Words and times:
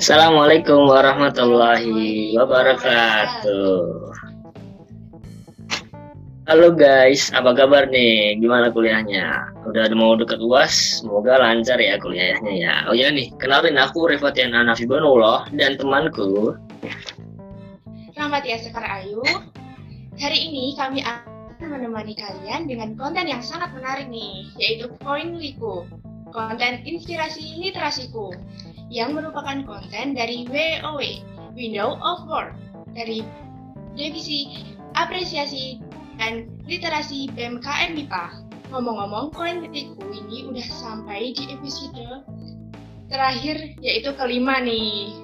Assalamualaikum 0.00 0.88
warahmatullahi 0.88 2.32
wabarakatuh. 2.32 3.84
Halo 6.48 6.72
guys, 6.72 7.28
apa 7.36 7.52
kabar 7.52 7.84
nih? 7.84 8.40
Gimana 8.40 8.72
kuliahnya? 8.72 9.52
Udah 9.68 9.92
mau 9.92 10.16
deket 10.16 10.40
UAS? 10.40 11.04
Semoga 11.04 11.36
lancar 11.44 11.76
ya 11.76 12.00
kuliahnya 12.00 12.48
ya. 12.48 12.74
Oh 12.88 12.96
ya 12.96 13.12
nih, 13.12 13.28
kenalin 13.36 13.76
aku 13.76 14.08
Rifatian 14.08 14.56
Anafibanullah 14.56 15.52
dan 15.52 15.76
temanku. 15.76 16.56
Selamat 18.16 18.48
ya 18.48 18.56
Sekar 18.56 19.04
Ayu. 19.04 19.20
Hari 20.16 20.48
ini 20.48 20.80
kami 20.80 21.04
akan 21.04 21.76
menemani 21.76 22.16
kalian 22.16 22.64
dengan 22.64 22.96
konten 22.96 23.28
yang 23.28 23.44
sangat 23.44 23.68
menarik 23.76 24.08
nih, 24.08 24.48
yaitu 24.56 24.88
Koin 25.04 25.36
Liku, 25.36 25.84
konten 26.32 26.80
inspirasi 26.88 27.60
literasiku, 27.60 28.32
yang 28.90 29.14
merupakan 29.14 29.62
konten 29.64 30.18
dari 30.18 30.44
WOW, 30.50 31.00
Window 31.54 31.96
of 32.02 32.26
Work, 32.26 32.52
dari 32.92 33.22
divisi 33.94 34.66
apresiasi 34.98 35.78
dan 36.18 36.50
literasi 36.66 37.30
BMKM 37.32 37.96
MIPA. 37.96 38.24
Ngomong-ngomong, 38.70 39.34
koin 39.34 39.66
detikku 39.66 40.02
ini 40.10 40.46
udah 40.46 40.66
sampai 40.66 41.34
di 41.34 41.54
episode 41.54 42.22
terakhir 43.10 43.74
yaitu 43.82 44.14
kelima 44.14 44.62
nih. 44.62 45.14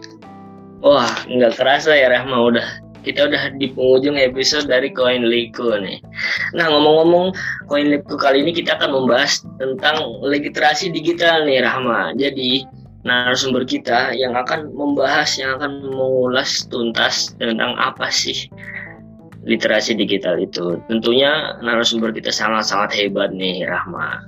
Wah, 0.82 1.10
nggak 1.26 1.58
kerasa 1.58 1.94
ya 1.94 2.10
Rahma 2.10 2.50
udah 2.50 2.66
kita 3.06 3.30
udah 3.30 3.54
di 3.54 3.70
penghujung 3.70 4.18
episode 4.18 4.66
dari 4.66 4.90
Koin 4.90 5.30
Liku 5.30 5.78
nih. 5.78 6.02
Nah 6.58 6.66
ngomong-ngomong 6.66 7.30
Koin 7.70 7.94
Liku 7.94 8.18
kali 8.18 8.42
ini 8.42 8.50
kita 8.50 8.74
akan 8.82 8.90
membahas 8.90 9.46
tentang 9.62 10.02
literasi 10.26 10.90
digital 10.90 11.46
nih 11.46 11.62
Rahma. 11.62 12.18
Jadi 12.18 12.66
narasumber 13.06 13.62
kita 13.62 14.10
yang 14.18 14.34
akan 14.34 14.74
membahas, 14.74 15.38
yang 15.38 15.54
akan 15.62 15.86
mengulas 15.94 16.66
tuntas 16.66 17.30
tentang 17.38 17.78
apa 17.78 18.10
sih 18.10 18.50
literasi 19.46 19.94
digital 19.94 20.34
itu. 20.42 20.82
Tentunya 20.90 21.54
narasumber 21.62 22.10
kita 22.10 22.34
sangat-sangat 22.34 22.90
hebat 22.98 23.30
nih, 23.30 23.62
Rahma. 23.62 24.18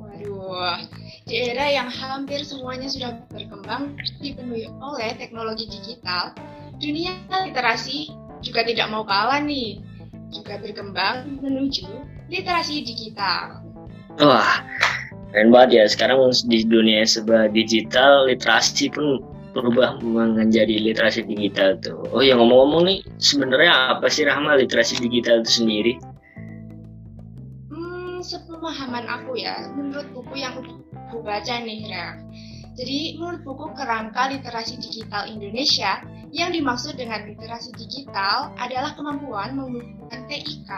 Waduh, 0.00 0.80
di 1.28 1.52
era 1.52 1.68
yang 1.68 1.92
hampir 1.92 2.40
semuanya 2.40 2.88
sudah 2.88 3.20
berkembang 3.28 4.00
dipenuhi 4.24 4.72
oleh 4.80 5.12
teknologi 5.20 5.68
digital, 5.68 6.32
dunia 6.80 7.20
literasi 7.28 8.08
juga 8.40 8.64
tidak 8.64 8.88
mau 8.88 9.04
kalah 9.04 9.44
nih, 9.44 9.84
juga 10.32 10.56
berkembang 10.56 11.44
menuju 11.44 11.84
literasi 12.32 12.80
digital. 12.80 13.60
Wah, 14.16 14.64
keren 15.34 15.50
banget 15.50 15.70
ya. 15.74 15.84
Sekarang 15.90 16.30
di 16.46 16.62
dunia 16.62 17.02
serba 17.02 17.50
digital, 17.50 18.30
literasi 18.30 18.86
pun 18.94 19.18
berubah 19.50 19.98
menjadi 19.98 20.78
literasi 20.78 21.26
digital 21.26 21.74
tuh. 21.82 22.06
Oh 22.14 22.22
ya 22.22 22.38
ngomong-ngomong 22.38 22.86
nih, 22.86 22.98
sebenarnya 23.18 23.98
apa 23.98 24.06
sih 24.06 24.22
Rahma 24.22 24.54
literasi 24.54 25.02
digital 25.02 25.42
itu 25.42 25.62
sendiri? 25.62 25.92
Hmm, 27.70 28.22
sepemahaman 28.22 29.10
aku 29.10 29.34
ya, 29.38 29.70
menurut 29.74 30.06
buku 30.14 30.38
yang 30.38 30.54
aku 31.10 31.18
baca 31.22 31.54
nih, 31.62 31.86
Ra. 31.90 32.18
Jadi 32.74 33.22
menurut 33.22 33.46
buku 33.46 33.70
Kerangka 33.78 34.34
Literasi 34.34 34.82
Digital 34.82 35.30
Indonesia, 35.30 36.02
yang 36.34 36.50
dimaksud 36.50 36.98
dengan 36.98 37.30
literasi 37.30 37.70
digital 37.78 38.50
adalah 38.58 38.90
kemampuan 38.98 39.54
menggunakan 39.54 40.26
TIK 40.26 40.70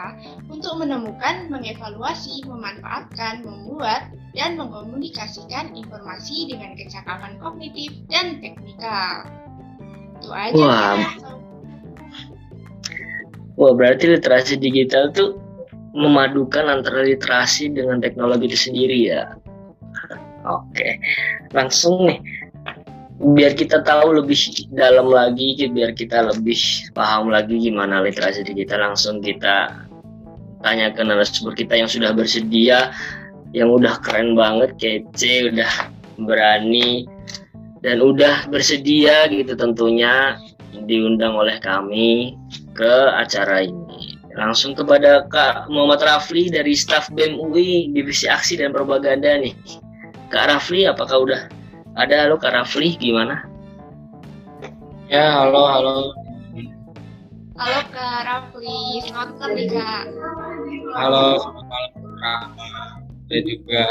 untuk 0.53 0.77
menemukan, 0.77 1.49
mengevaluasi, 1.49 2.45
memanfaatkan, 2.45 3.41
membuat, 3.41 4.13
dan 4.37 4.53
mengkomunikasikan 4.53 5.73
informasi 5.73 6.53
dengan 6.53 6.77
kecakapan 6.77 7.41
kognitif 7.41 7.89
dan 8.05 8.37
teknikal. 8.37 9.25
Itu 10.21 10.29
aja. 10.29 10.53
Wah. 10.61 11.01
Wah, 13.57 13.73
berarti 13.73 14.13
literasi 14.13 14.61
digital 14.61 15.09
tuh 15.09 15.41
memadukan 15.97 16.69
antara 16.69 17.01
literasi 17.01 17.73
dengan 17.73 17.97
teknologi 17.97 18.53
itu 18.53 18.69
sendiri 18.69 19.09
ya. 19.09 19.33
Oke, 20.61 21.01
langsung 21.49 22.05
nih 22.05 22.21
biar 23.17 23.57
kita 23.57 23.81
tahu 23.81 24.21
lebih 24.21 24.37
dalam 24.69 25.09
lagi, 25.09 25.57
biar 25.57 25.97
kita 25.97 26.29
lebih 26.29 26.57
paham 26.93 27.33
lagi 27.33 27.57
gimana 27.57 28.05
literasi 28.05 28.45
digital, 28.45 28.93
langsung 28.93 29.25
kita 29.25 29.73
tanya 30.61 30.93
ke 30.93 31.01
narasumber 31.01 31.57
kita 31.57 31.73
yang 31.81 31.89
sudah 31.89 32.13
bersedia, 32.13 32.93
yang 33.57 33.73
udah 33.73 33.97
keren 34.05 34.37
banget, 34.37 34.77
kece, 34.77 35.49
udah 35.49 35.71
berani, 36.21 37.09
dan 37.81 38.01
udah 38.01 38.45
bersedia 38.53 39.25
gitu 39.33 39.53
tentunya 39.57 40.37
diundang 40.85 41.33
oleh 41.33 41.57
kami 41.57 42.37
ke 42.77 42.93
acara 43.17 43.65
ini. 43.65 44.17
Langsung 44.37 44.77
kepada 44.77 45.25
Kak 45.33 45.65
Muhammad 45.73 46.05
Rafli 46.05 46.53
dari 46.53 46.77
staf 46.77 47.09
BEM 47.09 47.41
UI 47.41 47.89
Divisi 47.89 48.29
Aksi 48.29 48.61
dan 48.61 48.69
Propaganda 48.69 49.33
nih. 49.41 49.57
Kak 50.29 50.53
Rafli, 50.53 50.85
apakah 50.85 51.25
udah 51.25 51.41
ada? 51.97 52.15
Halo 52.29 52.35
Kak 52.37 52.53
Rafli, 52.53 52.93
gimana? 53.01 53.43
Ya, 55.09 55.41
halo, 55.41 55.65
halo. 55.65 55.95
Halo 57.57 57.79
Kak 57.89 58.19
Rafli, 58.29 59.01
selamat 59.01 59.29
malam 59.41 59.51
nih 59.57 59.67
Kak. 59.73 60.03
Halo, 60.93 61.41
selamat 61.41 61.65
malam 61.65 61.91
Kak. 62.21 62.43
Dan 63.27 63.41
juga 63.43 63.83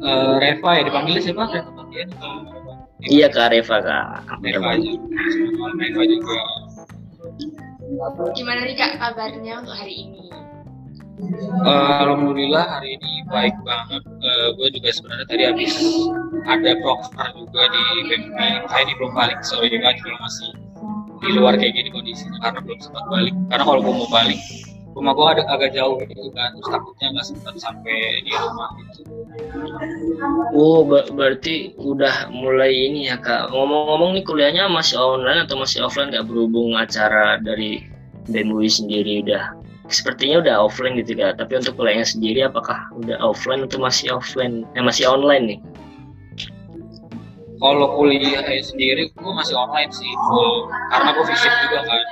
uh, 0.00 0.40
Reva 0.40 0.70
ya, 0.80 0.82
dipanggil 0.86 1.18
siapa? 1.20 1.44
Reva? 1.90 2.30
Iya 3.04 3.26
Kak 3.26 3.50
Reva 3.50 3.76
Kak. 3.82 4.38
Reva 4.46 4.70
juga. 4.78 5.02
Selamat 5.34 5.54
malam 5.58 5.76
Reva 5.82 6.02
juga. 6.06 6.38
Gimana 8.38 8.60
nih 8.62 8.76
Kak 8.78 9.02
kabarnya 9.02 9.54
untuk 9.66 9.74
hari 9.74 9.94
ini? 10.06 10.30
Uh, 11.66 11.98
Alhamdulillah 12.06 12.78
hari 12.78 12.94
ini 12.94 13.26
baik 13.26 13.56
banget. 13.66 14.06
Uh, 14.22 14.54
gue 14.54 14.68
juga 14.78 14.94
sebenarnya 14.94 15.26
tadi 15.26 15.42
habis 15.50 15.74
ada 16.48 16.70
proker 16.80 17.28
juga 17.36 17.62
di 17.68 17.82
BMP. 18.08 18.38
Saya 18.72 18.82
ini 18.88 18.92
belum 18.96 19.12
balik, 19.12 19.38
sorry 19.44 19.68
banget 19.68 20.00
kalau 20.00 20.18
masih 20.24 20.50
di 21.18 21.30
luar 21.34 21.54
kayak 21.58 21.74
gini 21.76 21.90
kondisinya 21.92 22.38
karena 22.40 22.60
belum 22.64 22.78
sempat 22.80 23.04
balik. 23.12 23.34
Karena 23.52 23.64
kalau 23.68 23.80
gue 23.84 23.94
mau 23.94 24.08
balik, 24.08 24.40
rumah 24.96 25.12
gue 25.12 25.26
ada 25.36 25.42
agak 25.52 25.70
jauh 25.76 26.00
gitu 26.00 26.30
kan, 26.32 26.50
terus 26.56 26.68
takutnya 26.72 27.06
nggak 27.12 27.26
sempat 27.26 27.54
sampai 27.60 27.96
di 28.24 28.32
rumah 28.32 28.70
gitu. 28.80 29.00
Oh, 30.56 30.86
ber 30.86 31.04
berarti 31.12 31.76
udah 31.76 32.32
mulai 32.32 32.72
ini 32.72 33.12
ya 33.12 33.20
kak. 33.20 33.52
Ngomong-ngomong 33.52 34.16
nih 34.16 34.24
kuliahnya 34.24 34.64
masih 34.72 34.96
online 34.96 35.44
atau 35.44 35.60
masih 35.60 35.84
offline 35.84 36.10
nggak 36.14 36.26
berhubung 36.26 36.74
acara 36.78 37.36
dari 37.42 37.84
BMUI 38.30 38.68
sendiri 38.68 39.24
udah 39.24 39.52
sepertinya 39.88 40.40
udah 40.44 40.54
offline 40.64 40.96
gitu 40.96 41.12
kak. 41.18 41.36
Tapi 41.36 41.52
untuk 41.60 41.76
kuliahnya 41.76 42.06
sendiri 42.06 42.46
apakah 42.46 42.88
udah 42.96 43.20
offline 43.20 43.66
atau 43.66 43.78
masih 43.82 44.14
offline? 44.14 44.64
Eh 44.78 44.82
masih 44.82 45.04
online 45.04 45.44
nih? 45.44 45.60
Kalau 47.58 47.86
kuliah 47.98 48.42
sendiri 48.62 49.10
gue 49.10 49.32
masih 49.34 49.54
online 49.58 49.90
sih, 49.90 50.10
full. 50.30 50.70
karena 50.94 51.10
gue 51.10 51.24
fisik 51.26 51.52
juga 51.66 51.80
kan, 51.84 52.02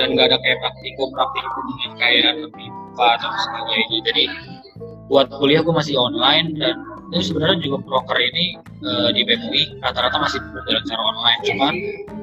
dan 0.00 0.06
nggak 0.16 0.26
ada 0.32 0.38
kayak 0.40 0.58
praktikum 0.64 1.08
praktikum 1.12 1.64
yang 1.84 1.94
kayak 2.00 2.32
lebih 2.40 2.68
atau 2.96 3.30
sebagainya. 3.44 3.98
Jadi 4.08 4.24
buat 5.12 5.28
kuliah 5.36 5.60
gue 5.60 5.74
masih 5.74 5.94
online 6.00 6.56
dan 6.56 6.80
ini 7.10 7.22
sebenarnya 7.26 7.58
juga 7.58 7.82
broker 7.82 8.18
ini 8.22 8.54
uh, 8.86 9.10
di 9.10 9.26
BMUI 9.26 9.82
rata-rata 9.82 10.16
masih 10.22 10.38
berjalan 10.54 10.82
secara 10.86 11.02
online, 11.02 11.40
cuman 11.42 11.74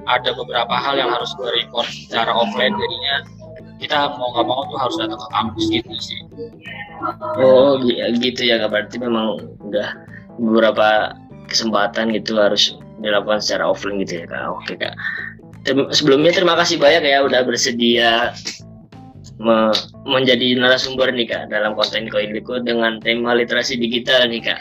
ada 0.08 0.30
beberapa 0.32 0.74
hal 0.80 0.96
yang 0.96 1.12
harus 1.12 1.36
gue 1.36 1.50
record 1.52 1.88
secara 1.92 2.32
offline, 2.32 2.72
jadinya 2.72 3.16
kita 3.78 4.16
mau 4.18 4.34
nggak 4.34 4.46
mau 4.48 4.64
tuh 4.72 4.80
harus 4.80 4.96
datang 4.98 5.20
ke 5.20 5.28
kampus 5.30 5.66
gitu 5.70 5.94
sih. 6.00 6.20
Oh 7.38 7.78
gitu 8.18 8.42
ya 8.42 8.66
berarti 8.66 8.98
memang 8.98 9.38
udah 9.62 9.90
beberapa 10.40 11.14
kesempatan 11.48 12.14
gitu 12.14 12.38
harus 12.38 12.76
dilakukan 13.02 13.40
secara 13.42 13.72
offline 13.72 14.04
gitu 14.04 14.24
ya 14.24 14.26
kak. 14.30 14.44
Oke 14.52 14.74
kak. 14.78 14.94
Sebelumnya 15.92 16.32
terima 16.32 16.56
kasih 16.56 16.80
banyak 16.80 17.04
ya 17.04 17.20
udah 17.28 17.44
bersedia 17.44 18.32
me 19.38 19.70
menjadi 20.08 20.58
narasumber 20.58 21.14
nih 21.14 21.28
kak 21.30 21.54
dalam 21.54 21.78
konten 21.78 22.10
Koin 22.10 22.34
Liku 22.34 22.58
dengan 22.64 22.98
tema 23.04 23.36
literasi 23.38 23.78
digital 23.78 24.32
nih 24.32 24.42
kak. 24.42 24.60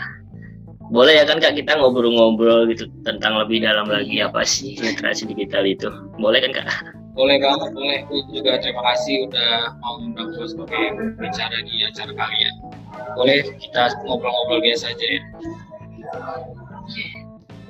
Boleh 0.92 1.18
ya 1.18 1.24
kan 1.26 1.42
kak 1.42 1.58
kita 1.58 1.74
ngobrol-ngobrol 1.78 2.70
gitu 2.70 2.86
tentang 3.02 3.40
lebih 3.40 3.64
dalam 3.64 3.90
lagi 3.90 4.22
apa 4.22 4.46
sih 4.46 4.78
literasi 4.78 5.26
digital 5.26 5.66
itu? 5.66 5.88
Boleh 6.20 6.38
kan 6.44 6.52
kak? 6.62 6.68
Boleh 7.16 7.40
banget, 7.40 7.72
boleh. 7.72 7.98
Gue 8.12 8.20
juga 8.28 8.60
terima 8.60 8.84
kasih 8.92 9.24
udah 9.32 9.72
mau 9.80 9.96
undang 10.04 10.36
gue 10.36 10.46
sebagai 10.46 11.16
bicara 11.16 11.58
di 11.64 11.74
acara 11.88 12.12
kalian. 12.12 12.54
Boleh 13.16 13.36
kita 13.56 13.96
ngobrol-ngobrol 14.04 14.60
biasa 14.60 14.92
aja 14.92 15.06
ya. 15.08 15.22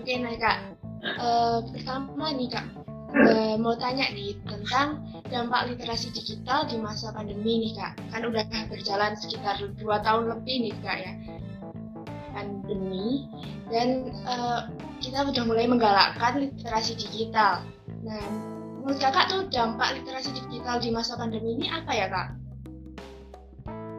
Oke, 0.00 0.14
nah 0.22 0.34
kak. 0.36 0.58
Uh, 1.06 1.58
pertama 1.70 2.34
nih 2.34 2.50
kak, 2.50 2.66
uh, 3.14 3.54
mau 3.60 3.78
tanya 3.78 4.10
nih 4.10 4.34
tentang 4.48 5.06
dampak 5.30 5.70
literasi 5.70 6.10
digital 6.10 6.66
di 6.66 6.76
masa 6.78 7.14
pandemi 7.14 7.62
nih 7.68 7.72
kak. 7.78 7.92
Kan 8.10 8.26
udah 8.26 8.42
berjalan 8.70 9.14
sekitar 9.14 9.60
dua 9.78 10.02
tahun 10.02 10.30
lebih 10.30 10.70
nih 10.70 10.74
kak 10.82 10.98
ya. 11.00 11.12
pandemi 12.36 13.24
dan 13.72 14.12
uh, 14.28 14.68
kita 15.00 15.24
sudah 15.24 15.44
mulai 15.48 15.64
menggalakkan 15.64 16.36
literasi 16.44 16.92
digital. 17.00 17.64
Nah, 18.04 18.20
menurut 18.84 19.00
kakak 19.00 19.32
tuh 19.32 19.48
dampak 19.48 19.96
literasi 19.96 20.36
digital 20.36 20.76
di 20.76 20.92
masa 20.92 21.16
pandemi 21.16 21.56
ini 21.56 21.72
apa 21.72 21.92
ya 21.96 22.06
kak? 22.12 22.36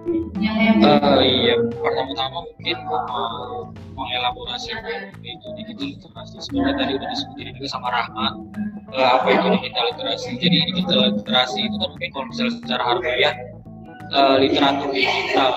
Uh, 0.08 1.20
iya, 1.20 1.60
pertama-tama 1.84 2.48
mungkin 2.48 2.78
uh, 2.88 3.68
mengelaborasi 3.92 4.72
itu 5.20 5.48
digital 5.60 5.88
literasi. 6.00 6.36
Sebenarnya 6.48 6.76
tadi 6.80 6.92
udah 6.96 7.10
disebutin 7.12 7.52
juga 7.60 7.68
sama 7.68 7.88
Rahma 7.92 8.28
uh, 8.96 9.10
apa 9.20 9.28
itu 9.36 9.48
digital 9.60 9.84
literasi. 9.92 10.30
Jadi 10.40 10.58
digital 10.72 11.00
literasi 11.12 11.60
itu 11.68 11.76
kan 11.76 11.90
mungkin 11.92 12.10
kalau 12.16 12.26
misalnya 12.32 12.54
secara 12.56 12.84
harfiah 12.88 13.36
uh, 14.16 14.36
literatur 14.40 14.90
digital. 14.96 15.52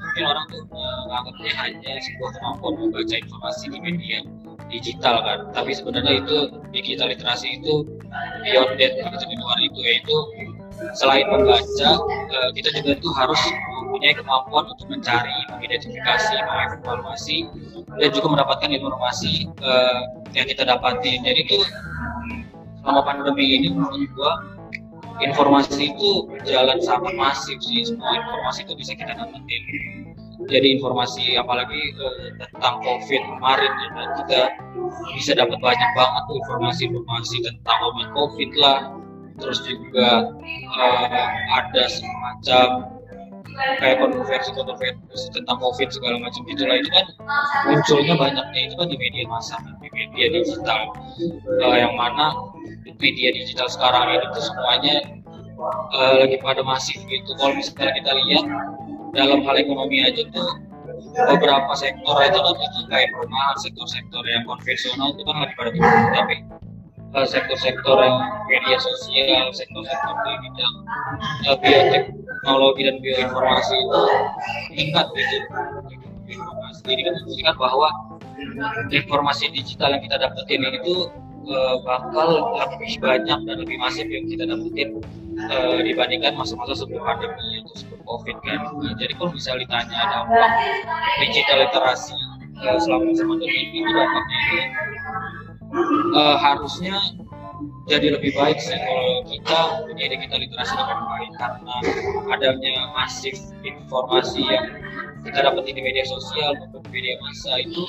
Mungkin 0.00 0.24
orang 0.30 0.44
tuh 0.48 0.62
menganggapnya 0.72 1.52
uh, 1.52 1.58
hanya 1.60 1.92
sebuah 2.00 2.30
kemampuan 2.40 2.72
membaca 2.80 3.14
informasi 3.20 3.64
di 3.68 3.78
media 3.84 4.18
digital 4.72 5.20
kan. 5.20 5.38
Tapi 5.52 5.76
sebenarnya 5.76 6.24
itu 6.24 6.36
digital 6.72 7.12
literasi 7.12 7.60
itu 7.60 7.84
beyond 8.48 8.80
that 8.80 8.96
gitu 8.96 9.24
di 9.28 9.36
luar 9.36 9.58
itu 9.60 9.80
yaitu 9.84 10.16
selain 10.94 11.26
membaca 11.30 11.90
uh, 12.32 12.50
kita 12.54 12.68
juga 12.80 12.92
tuh 12.98 13.12
harus 13.14 13.40
mempunyai 13.94 14.18
kemampuan 14.18 14.66
untuk 14.74 14.90
mencari, 14.90 15.38
mengidentifikasi, 15.54 16.34
mengevaluasi 16.42 17.46
dan 18.02 18.10
juga 18.10 18.26
mendapatkan 18.26 18.74
informasi 18.74 19.46
uh, 19.62 20.18
yang 20.34 20.50
kita 20.50 20.66
dapati. 20.66 21.22
Jadi 21.22 21.46
itu 21.46 21.62
selama 22.82 23.06
pandemi 23.06 23.54
ini 23.54 23.70
menurut 23.70 24.10
gua 24.18 24.42
informasi 25.22 25.94
itu 25.94 26.26
jalan 26.42 26.82
sangat 26.82 27.14
masif 27.14 27.54
sih. 27.62 27.86
Semua 27.86 28.18
informasi 28.18 28.66
itu 28.66 28.74
bisa 28.74 28.98
kita 28.98 29.14
dapetin. 29.14 29.62
Jadi 30.50 30.74
informasi 30.74 31.38
apalagi 31.38 31.94
uh, 31.94 32.34
tentang 32.42 32.82
covid 32.82 33.22
kemarin 33.22 33.70
ya 33.78 33.88
kan 33.94 34.08
kita 34.26 34.40
bisa 35.14 35.38
dapat 35.38 35.62
banyak 35.62 35.90
banget 35.94 36.22
tuh 36.26 36.36
informasi-informasi 36.42 37.36
tentang 37.46 37.78
covid 38.10 38.50
lah. 38.58 38.90
Terus 39.38 39.62
juga 39.62 40.34
uh, 40.82 41.26
ada 41.62 41.84
semacam 41.86 42.93
kayak 43.78 43.96
kontroversi 44.02 44.50
kontroversi 44.54 45.26
tentang 45.30 45.56
covid 45.62 45.88
segala 45.90 46.16
macam. 46.18 46.42
Itulah 46.50 46.76
itu 46.78 46.90
kan 46.90 47.06
munculnya 47.70 48.14
banyaknya 48.18 48.60
itu 48.70 48.74
kan 48.74 48.86
di 48.90 48.98
media 48.98 49.24
massa 49.30 49.56
di 49.80 49.88
media 49.94 50.26
digital. 50.30 50.80
Uh, 51.62 51.76
yang 51.78 51.94
mana 51.94 52.34
media 52.98 53.30
digital 53.34 53.66
sekarang 53.70 54.18
ini 54.18 54.26
tuh 54.34 54.42
semuanya 54.42 54.94
uh, 55.94 56.14
lagi 56.22 56.36
pada 56.42 56.62
masif 56.66 56.98
gitu. 57.06 57.30
Kalau 57.38 57.54
misalnya 57.54 57.92
kita 57.94 58.12
lihat 58.26 58.44
dalam 59.14 59.46
hal 59.46 59.56
ekonomi 59.58 60.02
aja 60.02 60.26
tuh 60.34 60.48
beberapa 61.14 61.72
sektor 61.78 62.16
itu 62.26 62.38
kan 62.38 62.54
itu 62.58 62.80
kayak 62.90 63.08
perumahan 63.14 63.56
sektor-sektor 63.62 64.22
yang 64.26 64.42
konvensional 64.42 65.14
itu 65.14 65.22
kan 65.22 65.36
lagi 65.46 65.54
pada 65.54 65.70
turun 65.70 66.10
tapi 66.10 66.36
sektor-sektor 67.22 67.94
yang 68.02 68.18
media 68.50 68.74
sosial, 68.82 69.54
sektor-sektor 69.54 70.14
di 70.26 70.34
bidang 70.42 70.76
uh, 71.46 71.58
bioteknologi 72.44 72.82
dan 72.84 72.96
bioinformasi 73.00 73.74
itu 73.80 74.00
meningkat 74.70 75.06
gitu. 75.16 75.36
Informasi 76.24 76.80
ini 76.92 77.02
kan 77.44 77.56
bahwa 77.56 77.88
informasi 78.92 79.44
digital 79.52 79.96
yang 79.96 80.02
kita 80.04 80.16
dapetin 80.20 80.60
itu 80.60 81.08
uh, 81.48 81.76
bakal 81.84 82.52
lebih 82.60 83.00
banyak 83.00 83.38
dan 83.48 83.56
lebih 83.60 83.76
masif 83.80 84.04
yang 84.08 84.28
kita 84.28 84.44
dapetin 84.44 85.00
uh, 85.48 85.80
dibandingkan 85.80 86.36
masa-masa 86.36 86.84
sebelum 86.84 87.04
pandemi 87.04 87.64
atau 87.64 87.74
sebelum 87.80 88.00
covid 88.04 88.36
kan. 88.44 88.60
Nah, 88.80 88.92
jadi 89.00 89.12
kalau 89.16 89.30
bisa 89.32 89.56
ditanya 89.56 90.00
dampak 90.12 90.50
digital 91.24 91.58
literasi 91.64 92.16
uh, 92.60 92.78
selama 92.80 93.12
masa 93.12 93.24
pandemi 93.24 93.60
ini 93.72 93.80
dampaknya 93.88 94.36
itu 94.36 94.58
uh, 96.16 96.36
harusnya 96.40 96.96
jadi 97.84 98.16
lebih 98.16 98.32
baik 98.32 98.56
sih 98.56 98.76
kalau 98.80 99.20
kita 99.28 99.58
punya 99.84 100.06
digital 100.08 100.38
literasi 100.40 100.72
lebih 100.72 100.98
baik 101.04 101.32
karena 101.36 101.74
adanya 102.32 102.74
masif 102.96 103.36
informasi 103.60 104.40
yang 104.40 104.66
kita 105.24 105.38
dapat 105.44 105.68
di 105.68 105.80
media 105.80 106.04
sosial 106.08 106.56
maupun 106.60 106.80
media 106.88 107.16
massa 107.20 107.60
itu 107.60 107.84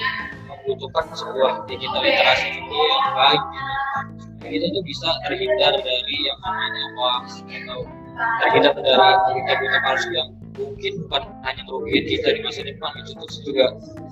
membutuhkan 0.51 1.05
sebuah 1.15 1.63
digital 1.67 2.03
literasi 2.03 2.47
juga 2.59 2.75
yang 2.75 3.15
baik 3.15 3.43
gitu. 3.43 4.51
kita 4.51 4.65
tuh 4.75 4.83
bisa 4.83 5.09
terhindar 5.27 5.73
dari 5.79 6.15
yang 6.27 6.39
namanya 6.43 6.83
hoax 6.99 7.25
atau 7.43 7.79
terhindar 8.15 8.73
dari 8.75 8.95
berita-berita 9.31 9.79
palsu 9.83 10.09
yang 10.11 10.29
mungkin 10.55 10.91
bukan 11.07 11.23
hanya 11.43 11.61
merugikan 11.67 12.03
kita 12.07 12.27
di 12.31 12.39
masa 12.43 12.61
depan 12.63 12.91
itu 12.99 13.11
terus 13.15 13.37
juga 13.43 13.65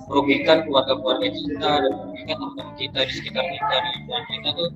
merugikan 0.08 0.56
keluarga-keluarga 0.68 1.28
kita 1.32 1.70
dan 1.80 1.92
merugikan 1.92 2.36
teman-teman 2.36 2.74
kita 2.76 2.98
di 3.04 3.12
sekitar 3.16 3.44
kita 3.48 3.74
di 3.80 3.88
lingkungan 3.96 4.24
kita 4.28 4.48
tuh 4.52 4.68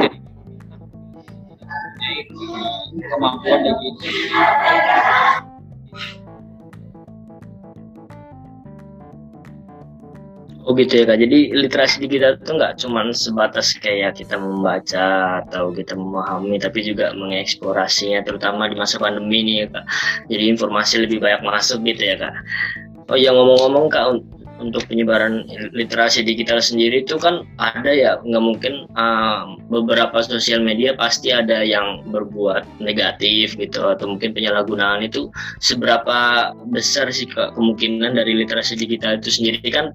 jadi 0.00 0.23
kemampuan 3.10 3.60
yang 3.64 3.78
gitu 3.82 4.06
Oh 10.64 10.72
gitu 10.72 10.96
ya 10.96 11.04
kak. 11.04 11.20
Jadi 11.20 11.52
literasi 11.52 12.00
di 12.00 12.08
kita 12.08 12.40
itu 12.40 12.50
nggak 12.56 12.80
cuma 12.80 13.04
sebatas 13.12 13.76
kayak 13.76 14.16
kita 14.16 14.40
membaca 14.40 15.44
atau 15.44 15.68
kita 15.68 15.92
memahami, 15.92 16.56
tapi 16.56 16.80
juga 16.80 17.12
mengeksplorasinya, 17.12 18.24
terutama 18.24 18.64
di 18.72 18.76
masa 18.80 18.96
pandemi 18.96 19.44
ini 19.44 19.52
ya 19.60 19.66
kak. 19.68 19.84
Jadi 20.32 20.44
informasi 20.56 21.04
lebih 21.04 21.20
banyak 21.20 21.44
masuk 21.44 21.84
gitu 21.84 22.08
ya 22.08 22.16
kak. 22.16 22.34
Oh 23.12 23.16
ya 23.20 23.36
ngomong-ngomong 23.36 23.92
kak, 23.92 24.24
untuk 24.70 24.84
penyebaran 24.88 25.44
literasi 25.72 26.24
digital 26.24 26.62
sendiri 26.62 27.04
itu 27.04 27.20
kan 27.20 27.44
ada 27.60 27.90
ya 27.92 28.16
nggak 28.24 28.44
mungkin 28.44 28.74
uh, 28.96 29.56
beberapa 29.68 30.24
sosial 30.24 30.64
media 30.64 30.96
pasti 30.96 31.30
ada 31.34 31.60
yang 31.60 32.04
berbuat 32.08 32.80
negatif 32.80 33.54
gitu 33.60 33.84
atau 33.84 34.16
mungkin 34.16 34.32
penyalahgunaan 34.32 35.04
itu 35.04 35.28
seberapa 35.60 36.50
besar 36.72 37.12
sih 37.12 37.28
ke 37.28 37.52
kemungkinan 37.54 38.16
dari 38.16 38.32
literasi 38.34 38.74
digital 38.78 39.20
itu 39.20 39.30
sendiri 39.30 39.68
kan 39.68 39.92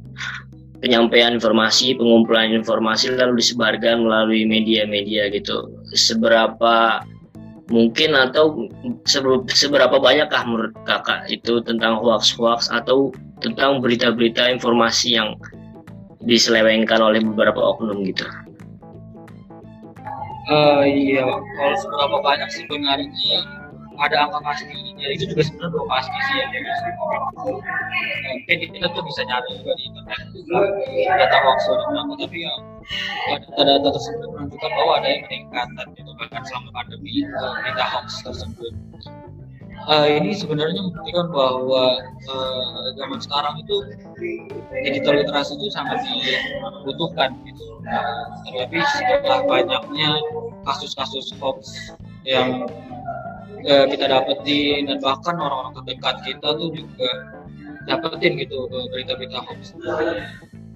penyampaian 0.80 1.36
informasi, 1.36 1.95
pengumpulan 2.00 2.56
informasi 2.56 3.12
lalu 3.12 3.44
disebarkan 3.44 4.07
melalui 4.07 4.48
media-media 4.48 5.27
gitu. 5.31 5.68
Seberapa 5.92 7.04
mungkin 7.69 8.18
atau 8.18 8.68
seberapa 9.54 10.01
banyakkah 10.01 10.44
menurut 10.45 10.74
kakak 10.83 11.30
itu 11.30 11.62
tentang 11.62 12.01
hoax-hoax 12.01 12.74
atau 12.74 13.13
tentang 13.39 13.80
berita-berita 13.80 14.50
informasi 14.50 15.16
yang 15.16 15.38
diselewengkan 16.25 17.00
oleh 17.00 17.21
beberapa 17.23 17.61
oknum 17.61 18.04
gitu? 18.04 18.26
Uh, 20.49 20.81
iya, 20.81 21.21
kalau 21.30 21.76
seberapa 21.78 22.18
banyak 22.26 22.49
sih 22.49 22.66
sebenarnya 22.66 23.06
ada 23.99 24.15
angka 24.27 24.39
pasti 24.44 24.75
jadi 24.95 25.13
itu 25.15 25.25
juga 25.35 25.44
sebenarnya 25.44 25.71
belum 25.75 25.87
pasti 25.91 26.18
sih 26.27 26.35
ya 26.39 26.45
mungkin 28.29 28.57
kita 28.73 28.87
tuh 28.95 29.03
bisa 29.03 29.21
nyari 29.27 29.49
juga 29.59 29.71
di 29.75 29.83
internet. 29.91 30.19
Data 31.06 31.37
hoax 31.44 31.59
berapa 31.68 32.13
tapi 32.18 32.37
ya 32.44 32.53
data-data 33.29 33.89
tersebut 33.94 34.27
menunjukkan 34.33 34.71
bahwa 34.73 34.94
ada 34.97 35.07
yang 35.07 35.21
meningkatan 35.29 35.85
gitu 35.94 36.11
bahkan 36.18 36.41
selama 36.47 36.69
pandemi 36.73 37.23
data 37.68 37.85
hoax 37.94 38.07
tersebut. 38.23 38.73
Uh, 39.87 40.06
ini 40.06 40.35
sebenarnya 40.35 40.85
membuktikan 40.85 41.31
bahwa 41.31 42.03
uh, 42.27 42.87
zaman 42.99 43.19
sekarang 43.23 43.63
itu 43.63 43.75
digital 44.85 45.23
literasi 45.23 45.56
itu 45.56 45.71
sangat 45.71 46.03
dibutuhkan 46.03 47.31
gitu. 47.47 47.79
Uh, 47.87 48.27
terlebih 48.44 48.83
setelah 48.99 49.39
banyaknya 49.47 50.19
kasus-kasus 50.68 51.31
hoax 51.39 51.95
yang 52.27 52.68
uh, 53.66 53.85
kita 53.89 54.06
dapetin 54.07 54.87
dan 54.87 54.97
bahkan 55.04 55.35
orang-orang 55.35 55.73
terdekat 55.81 56.16
kita 56.23 56.47
tuh 56.56 56.69
juga 56.71 57.09
dapetin 57.89 58.37
gitu 58.37 58.69
eh, 58.69 58.85
berita-berita 58.94 59.39
hoax. 59.44 59.73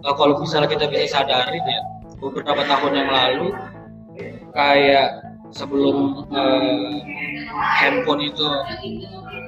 Uh, 0.03 0.15
kalau 0.15 0.41
misalnya 0.41 0.67
kita 0.71 0.89
bisa 0.89 1.21
sadarin 1.21 1.63
ya 1.63 1.81
beberapa 2.19 2.63
tahun 2.65 2.91
yang 2.95 3.09
lalu 3.11 3.47
kayak 4.55 5.23
sebelum 5.53 6.27
uh, 6.33 6.93
handphone 7.53 8.25
itu 8.25 8.47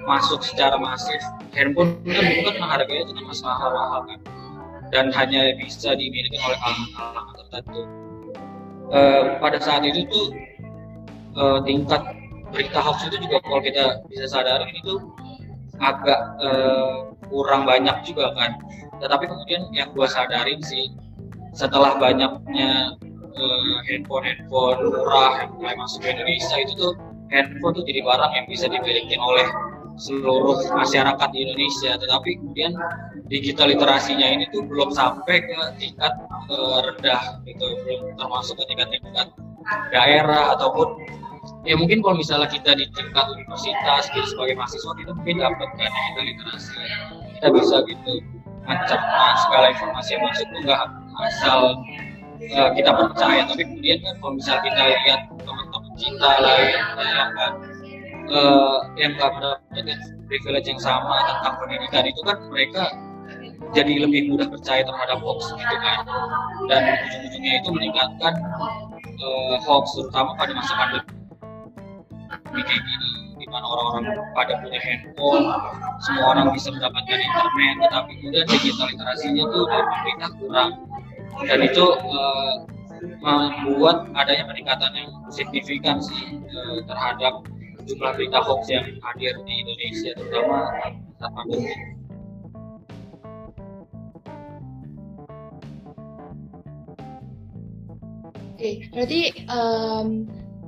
masuk 0.06 0.46
secara 0.46 0.78
masif 0.78 1.18
handphone 1.58 1.98
kan 2.06 2.22
dulu 2.22 2.50
kan 2.54 2.56
harganya 2.78 3.10
itu 3.10 3.22
masih 3.26 3.44
mahal-mahal 3.48 4.02
kan 4.06 4.20
dan 4.94 5.06
hanya 5.10 5.58
bisa 5.58 5.98
dimiliki 5.98 6.38
oleh 6.38 6.60
kalangan 6.62 7.34
tertentu 7.42 7.82
uh, 8.94 9.24
pada 9.42 9.58
saat 9.58 9.82
itu 9.82 10.06
tuh 10.06 10.28
uh, 11.40 11.60
tingkat 11.66 12.02
berita 12.56 12.80
hoax 12.80 13.12
itu 13.12 13.20
juga 13.28 13.44
kalau 13.44 13.60
kita 13.60 13.84
bisa 14.08 14.26
sadari 14.32 14.72
itu 14.72 14.96
agak 15.84 16.20
uh, 16.40 17.12
kurang 17.28 17.68
banyak 17.68 17.96
juga 18.08 18.32
kan. 18.32 18.56
Tetapi 19.04 19.28
kemudian 19.28 19.68
yang 19.76 19.92
gue 19.92 20.08
sadarin 20.08 20.64
sih 20.64 20.96
setelah 21.52 22.00
banyaknya 22.00 22.96
uh, 23.36 23.78
handphone 23.92 24.24
handphone 24.24 24.80
murah 24.88 25.44
yang 25.44 25.52
mulai 25.60 25.76
masuk 25.76 26.04
ke 26.04 26.16
Indonesia 26.16 26.56
itu 26.64 26.74
tuh 26.80 26.94
handphone 27.32 27.76
tuh 27.76 27.84
jadi 27.84 28.02
barang 28.08 28.32
yang 28.32 28.46
bisa 28.48 28.66
dimiliki 28.72 29.20
oleh 29.20 29.48
seluruh 30.00 30.60
masyarakat 30.76 31.28
di 31.36 31.40
Indonesia. 31.44 32.00
Tetapi 32.00 32.30
kemudian 32.40 32.72
digital 33.28 33.76
literasinya 33.76 34.28
ini 34.32 34.48
tuh 34.56 34.64
belum 34.64 34.96
sampai 34.96 35.44
ke 35.44 35.60
tingkat 35.80 36.14
uh, 36.52 36.80
rendah 36.88 37.44
gitu 37.44 37.66
belum 37.84 38.16
termasuk 38.16 38.56
ke 38.60 38.64
tingkat-tingkat 38.72 39.28
daerah 39.90 40.54
ataupun 40.54 40.94
ya 41.66 41.74
mungkin 41.74 42.00
kalau 42.06 42.16
misalnya 42.22 42.48
kita 42.48 42.78
di 42.78 42.86
tingkat 42.94 43.26
universitas 43.34 44.06
gitu 44.14 44.26
sebagai 44.38 44.56
mahasiswa 44.56 44.94
kita 45.02 45.12
mungkin 45.18 45.38
dapat 45.42 45.70
kan 45.76 45.90
digital 45.90 46.24
literasi. 46.24 46.74
Kita 47.36 47.48
bisa 47.52 47.76
gitu 47.90 48.14
mencerna 48.66 49.26
segala 49.46 49.66
informasi 49.74 50.10
yang 50.18 50.24
masuk 50.26 50.48
tuh 50.50 50.60
nggak 50.66 50.82
asal 51.26 51.60
uh, 52.54 52.70
kita 52.78 52.92
percaya. 52.94 53.42
Tapi 53.50 53.62
kemudian 53.66 53.98
kan 54.06 54.14
kalau 54.22 54.34
misalnya 54.38 54.62
kita 54.70 54.82
lihat 54.86 55.22
teman-teman 55.42 55.94
kita 55.98 56.32
lain 56.42 56.70
yang 57.02 57.32
kan 57.34 57.54
uh, 58.30 58.78
yang 59.02 59.12
nggak 59.18 59.32
mendapatkan 59.34 60.00
privilege 60.30 60.68
yang 60.70 60.82
sama 60.82 61.18
tentang 61.26 61.54
pendidikan 61.62 62.04
itu 62.06 62.22
kan 62.22 62.38
mereka 62.54 62.84
jadi 63.74 63.94
lebih 64.06 64.30
mudah 64.30 64.48
percaya 64.48 64.86
terhadap 64.86 65.18
hoax 65.26 65.50
gitu 65.50 65.76
kan. 65.82 65.98
Dan 66.70 66.82
ujung-ujungnya 67.10 67.54
itu 67.58 67.70
meningkatkan 67.74 68.34
uh, 69.18 69.58
hoax 69.66 69.98
terutama 69.98 70.38
pada 70.38 70.54
masa 70.54 70.74
pandemi 70.78 71.25
gini 72.64 73.10
di 73.36 73.46
mana 73.52 73.66
orang-orang 73.68 74.06
pada 74.32 74.54
punya 74.64 74.80
handphone 74.80 75.46
semua 76.02 76.26
orang 76.32 76.56
bisa 76.56 76.72
mendapatkan 76.72 77.20
internet 77.20 77.76
tetapi 77.84 78.12
kemudian 78.22 78.46
digital 78.48 78.88
literasinya 78.90 79.44
tuh 79.52 79.64
dari 79.68 79.86
pemerintah 79.86 80.30
kurang 80.40 80.72
dan 81.44 81.60
itu 81.68 81.86
uh, 81.86 82.56
membuat 83.22 84.08
adanya 84.16 84.48
peningkatan 84.48 84.92
yang 84.96 85.10
signifikan 85.28 86.00
sih 86.00 86.40
uh, 86.42 86.80
terhadap 86.88 87.44
jumlah 87.86 88.12
berita 88.18 88.40
hoax 88.42 88.72
yang 88.72 88.86
hadir 89.04 89.34
di 89.46 89.54
Indonesia 89.62 90.12
terutama 90.18 90.74
saat 91.22 91.32
pandemi. 91.38 91.74
Oke, 98.56 98.88
berarti 98.96 99.22
um, 99.52 100.08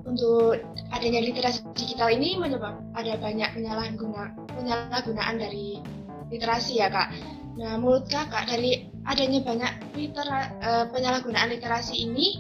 untuk 0.08 0.56
adanya 0.96 1.20
literasi 1.20 1.68
digital 1.76 2.10
ini 2.16 2.40
menyebab 2.40 2.80
ada 2.96 3.20
banyak 3.20 3.52
penyalahguna 3.52 4.32
penyalahgunaan 4.56 5.36
dari 5.36 5.84
literasi 6.32 6.80
ya 6.80 6.88
kak. 6.88 7.12
Nah, 7.60 7.76
menurut 7.76 8.08
kakak 8.08 8.48
dari 8.48 8.88
adanya 9.04 9.40
banyak 9.44 9.72
litera, 9.98 10.52
uh, 10.64 10.86
penyalahgunaan 10.94 11.52
literasi 11.52 12.08
ini 12.08 12.40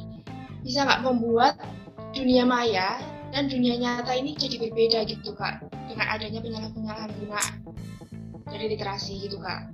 bisa 0.64 0.88
nggak 0.88 1.04
membuat 1.04 1.60
dunia 2.16 2.48
maya 2.48 3.02
dan 3.32 3.52
dunia 3.52 3.76
nyata 3.76 4.16
ini 4.16 4.36
jadi 4.36 4.56
berbeda 4.58 5.00
gitu 5.08 5.36
kak 5.36 5.64
dengan 5.92 6.08
adanya 6.12 6.40
penyalahgunaan 6.40 7.10
guna 7.20 7.42
dari 8.48 8.66
literasi 8.72 9.28
gitu 9.28 9.38
kak 9.40 9.68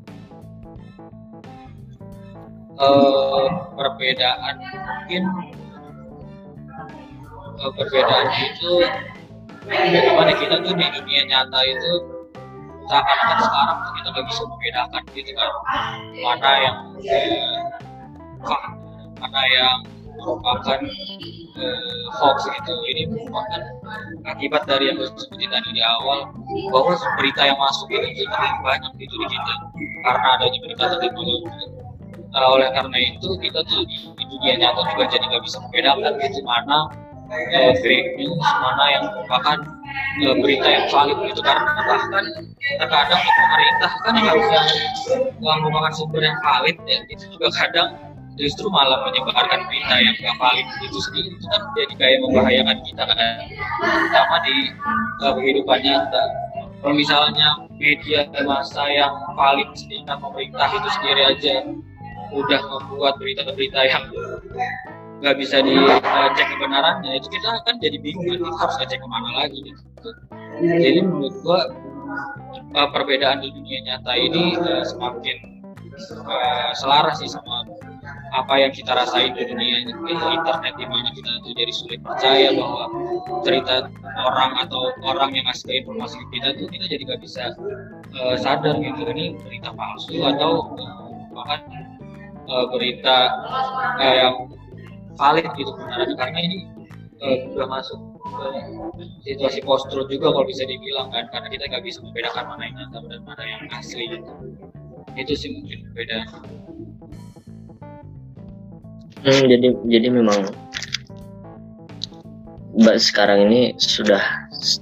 uh, 2.81 3.45
perbedaan 3.77 4.55
mungkin 4.59 5.23
uh, 7.63 7.72
perbedaan 7.72 8.27
itu 8.43 8.72
bagaimana 9.63 10.32
kita 10.36 10.55
tuh 10.60 10.74
di 10.75 10.86
dunia 11.00 11.22
nyata 11.32 11.60
itu 11.63 11.91
seakan-akan 12.84 13.39
sekarang 13.39 13.77
kita 13.96 14.08
nggak 14.12 14.25
bisa 14.27 14.41
membedakan 14.43 15.01
gitu 15.15 15.32
kan. 15.39 15.51
Mana 16.20 16.51
yang 16.60 16.77
eh, 17.08 17.60
mana 19.24 19.41
yang 19.55 19.77
merupakan 20.13 20.79
uh, 21.58 22.05
hoax 22.20 22.38
itu 22.46 22.74
ini 22.91 23.01
merupakan 23.10 23.62
akibat 24.29 24.62
dari 24.67 24.91
yang 24.91 25.00
disebutkan 25.00 25.50
tadi 25.50 25.70
di 25.74 25.82
awal 25.82 26.29
bahwa 26.70 26.93
berita 27.17 27.41
yang 27.48 27.58
masuk 27.58 27.88
ini 27.89 28.27
terlalu 28.27 28.60
banyak 28.62 28.93
itu 29.00 29.15
di 29.15 29.27
kita. 29.32 29.53
Karena 30.03 30.27
adanya 30.36 30.60
berita 30.60 30.84
teknologi 31.00 31.50
uh, 32.36 32.50
oleh 32.51 32.70
karena 32.75 32.98
itu 33.00 33.29
kita 33.39 33.60
tuh 33.65 33.88
di 33.88 34.24
dunia 34.27 34.53
nyata 34.60 34.82
juga 34.91 35.03
jadi 35.08 35.24
nggak 35.32 35.43
bisa 35.48 35.58
membedakan 35.63 36.13
gitu 36.20 36.39
mana 36.43 36.77
news 38.18 38.40
mana 38.42 38.86
yang 38.92 39.04
merupakan 39.10 39.58
uh, 40.25 40.36
berita 40.42 40.68
yang 40.68 40.86
valid 40.90 41.18
itu 41.28 41.42
karena 41.42 41.82
bahkan 41.86 42.25
terkadang 42.80 43.22
pemerintah 43.22 43.92
kan 44.06 44.13
yang 44.18 44.38
yang 45.42 45.58
merupakan 45.62 45.92
sumber 45.94 46.22
yang 46.24 46.38
valid 46.42 46.78
ya. 46.86 47.00
Itu 47.10 47.34
juga 47.34 47.48
kadang 47.54 47.90
justru 48.34 48.66
malah 48.70 49.06
menyebarkan 49.06 49.70
berita 49.70 49.96
yang 50.02 50.16
gak 50.18 50.36
valid 50.42 50.68
itu 50.82 50.98
sendiri 51.06 51.30
itu 51.38 51.46
kan 51.46 51.62
jadi 51.78 51.94
kayak 51.98 52.18
membahayakan 52.25 52.78
kita 52.86 53.04
kan. 53.06 53.18
Terutama 53.82 54.36
di 54.46 54.56
uh, 55.22 55.34
kehidupan 55.38 55.80
nyata. 55.86 56.24
Kalau 56.84 57.00
misalnya 57.00 57.48
media 57.80 58.28
masa 58.44 58.84
yang 58.92 59.16
valid 59.40 59.72
setingkat 59.72 60.20
pemerintah 60.20 60.68
itu 60.68 60.90
sendiri 61.00 61.22
aja 61.32 61.56
udah 62.34 62.62
membuat 62.66 63.16
berita-berita 63.22 63.80
yang 63.88 64.04
nggak 65.24 65.39
bisa 65.39 65.63
dicek 65.63 66.48
kebenarannya 66.51 67.15
itu 67.15 67.32
kita 67.32 67.63
kan 67.63 67.80
jadi 67.80 67.96
bingung 68.03 68.27
kita 68.27 68.44
harus 68.60 68.75
ngecek 68.75 69.00
ke 69.00 69.08
mana 69.08 69.30
lagi 69.39 69.60
gitu. 69.63 70.10
jadi 70.60 71.00
menurut 71.00 71.32
gua 71.48 71.72
uh, 72.75 72.89
perbedaan 72.92 73.39
di 73.39 73.48
dunia 73.56 73.80
nyata 73.88 74.20
ini 74.20 74.60
uh, 74.60 74.84
semakin 74.84 75.63
uh, 76.27 76.75
selaras 76.75 77.24
sih 77.24 77.32
sama 77.32 77.63
apa 78.36 78.68
yang 78.68 78.75
kita 78.75 78.92
rasain 78.92 79.32
di 79.32 79.48
dunia 79.48 79.88
internet 79.88 80.74
di 80.75 80.86
mana 80.92 81.08
kita 81.15 81.39
tuh 81.39 81.53
jadi 81.56 81.72
sulit 81.72 82.03
percaya 82.03 82.51
bahwa 82.60 82.92
cerita 83.48 83.88
orang 84.20 84.60
atau 84.60 84.92
orang 85.08 85.32
yang 85.38 85.48
ngasih 85.48 85.86
informasi 85.86 86.20
ke 86.20 86.27
kita 86.36 86.48
tuh 86.60 86.68
kita 86.68 86.86
jadi 86.89 87.03
gak 87.15 87.22
bisa 87.24 87.56
uh, 88.20 88.36
sadar 88.36 88.75
gitu 88.75 89.08
ini 89.08 89.39
berita 89.39 89.72
palsu 89.72 90.20
atau 90.20 90.68
uh, 90.75 91.08
bahkan 91.32 91.62
uh, 92.50 92.65
berita 92.74 93.18
uh, 94.01 94.15
yang 94.20 94.36
valid 95.20 95.48
gitu 95.58 95.72
karena 96.17 96.39
ini 96.39 96.58
uh, 97.22 97.38
udah 97.53 97.67
masuk 97.70 98.00
ke 98.24 98.48
situasi 99.27 99.60
post 99.62 99.88
juga 99.93 100.34
kalau 100.34 100.48
bisa 100.48 100.65
dibilang 100.65 101.13
kan 101.13 101.29
karena 101.29 101.48
kita 101.51 101.63
nggak 101.70 101.84
bisa 101.86 102.00
membedakan 102.01 102.46
mana 102.50 102.63
yang 102.70 102.75
nyata 102.82 102.98
dan 103.08 103.22
mana 103.24 103.43
yang 103.46 103.62
asli 103.75 104.03
gitu. 104.10 104.32
itu 105.13 105.34
sih 105.38 105.50
mungkin 105.53 105.79
beda 105.93 106.20
Hmm, 109.24 109.48
jadi 109.48 109.72
jadi 109.88 110.08
memang 110.12 110.51
Mbak 112.75 112.98
sekarang 113.00 113.48
ini 113.48 113.72
sudah 113.79 114.20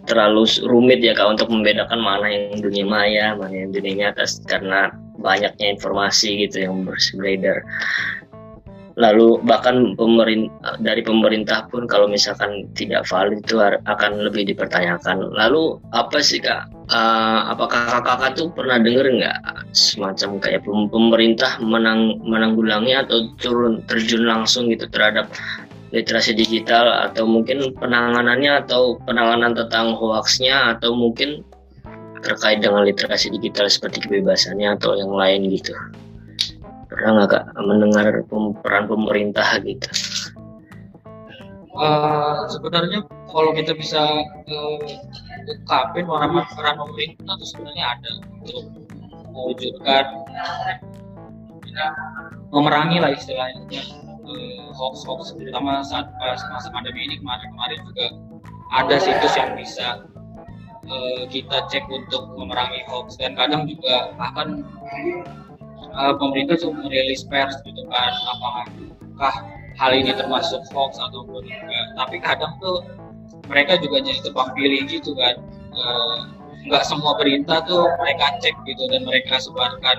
terlalu 0.09 0.49
rumit 0.65 1.05
ya 1.05 1.13
kak 1.13 1.37
untuk 1.37 1.53
membedakan 1.53 2.01
mana 2.01 2.25
yang 2.25 2.57
dunia 2.57 2.85
maya, 2.87 3.25
mana 3.37 3.53
yang 3.53 3.69
dunia 3.69 4.09
nyata 4.09 4.25
karena 4.49 4.95
banyaknya 5.21 5.77
informasi 5.77 6.47
gitu 6.47 6.65
yang 6.65 6.87
bersebredar. 6.87 7.61
Lalu 8.99 9.39
bahkan 9.47 9.95
pemerintah 9.95 10.75
dari 10.83 10.99
pemerintah 10.99 11.67
pun 11.71 11.87
kalau 11.87 12.11
misalkan 12.11 12.67
tidak 12.75 13.07
valid 13.07 13.39
itu 13.43 13.59
akan 13.61 14.11
lebih 14.27 14.51
dipertanyakan. 14.51 15.31
Lalu 15.31 15.79
apa 15.95 16.19
sih 16.19 16.43
kak? 16.43 16.67
Uh, 16.91 17.47
apakah 17.47 17.87
kakak-kakak 17.87 18.31
tuh 18.35 18.47
pernah 18.51 18.75
dengar 18.75 19.07
nggak 19.07 19.37
semacam 19.71 20.43
kayak 20.43 20.67
pemerintah 20.67 21.55
menang 21.63 22.19
menanggulangi 22.19 22.91
atau 22.99 23.31
turun 23.39 23.79
terjun 23.87 24.27
langsung 24.27 24.67
gitu 24.67 24.91
terhadap 24.91 25.31
literasi 25.95 26.35
digital 26.35 26.91
atau 27.07 27.23
mungkin 27.23 27.71
penanganannya 27.79 28.63
atau 28.67 28.99
penanganan 29.07 29.55
tentang 29.55 29.95
hoaxnya 29.95 30.75
atau 30.75 30.95
mungkin 30.95 31.43
terkait 32.23 32.63
dengan 32.63 32.87
literasi 32.87 33.33
digital 33.33 33.67
seperti 33.67 34.03
kebebasannya 34.07 34.77
atau 34.77 34.95
yang 34.95 35.11
lain 35.11 35.51
gitu 35.51 35.75
pernah 36.91 37.23
nggak 37.23 37.29
kak 37.31 37.43
mendengar 37.55 38.07
peran 38.59 38.83
pemerintah 38.91 39.47
gitu? 39.63 39.87
Uh, 41.71 42.43
sebenarnya 42.51 42.99
kalau 43.31 43.55
kita 43.55 43.71
bisa 43.71 44.03
uh, 44.27 44.77
ungkapin 45.47 46.03
peran 46.03 46.43
peran 46.51 46.75
pemerintah 46.75 47.33
itu 47.39 47.45
sebenarnya 47.47 47.85
ada 47.95 48.11
untuk 48.43 48.67
mewujudkan 49.31 50.05
memerangi 52.51 52.99
lah 52.99 53.15
istilahnya 53.15 53.63
uh, 54.27 54.67
hoax 54.75 55.07
hoax 55.07 55.31
terutama 55.31 55.79
saat 55.87 56.11
pas 56.19 56.43
masa 56.51 56.67
pandemi 56.75 57.07
ini 57.07 57.15
kemarin-kemarin 57.23 57.79
juga 57.87 58.05
ada 58.75 58.95
situs 58.99 59.33
yang 59.39 59.55
bisa 59.55 60.03
uh, 60.91 61.23
kita 61.31 61.63
cek 61.71 61.87
untuk 61.87 62.35
memerangi 62.35 62.83
hoax 62.91 63.15
dan 63.15 63.39
kadang 63.39 63.63
juga 63.63 64.11
bahkan 64.19 64.67
uh, 65.95 66.13
pemerintah 66.17 66.55
juga 66.59 66.87
merilis 66.87 67.23
pers 67.27 67.55
gitu 67.63 67.83
kan 67.91 68.11
apakah 68.35 68.65
hal 69.77 69.91
ini 69.97 70.11
termasuk 70.13 70.61
hoax 70.73 71.01
ataupun 71.01 71.45
enggak. 71.45 71.87
Tapi 71.97 72.15
kadang 72.21 72.53
tuh 72.61 72.85
mereka 73.49 73.81
juga 73.81 74.03
jadi 74.03 74.19
tebang 74.21 74.53
pilih 74.53 74.85
gitu 74.85 75.17
kan. 75.17 75.35
Uh, 75.71 76.17
nggak 76.69 76.85
semua 76.85 77.17
berita 77.17 77.65
tuh 77.65 77.89
mereka 77.97 78.37
cek 78.37 78.53
gitu 78.69 78.85
dan 78.93 79.01
mereka 79.01 79.41
sebarkan 79.41 79.97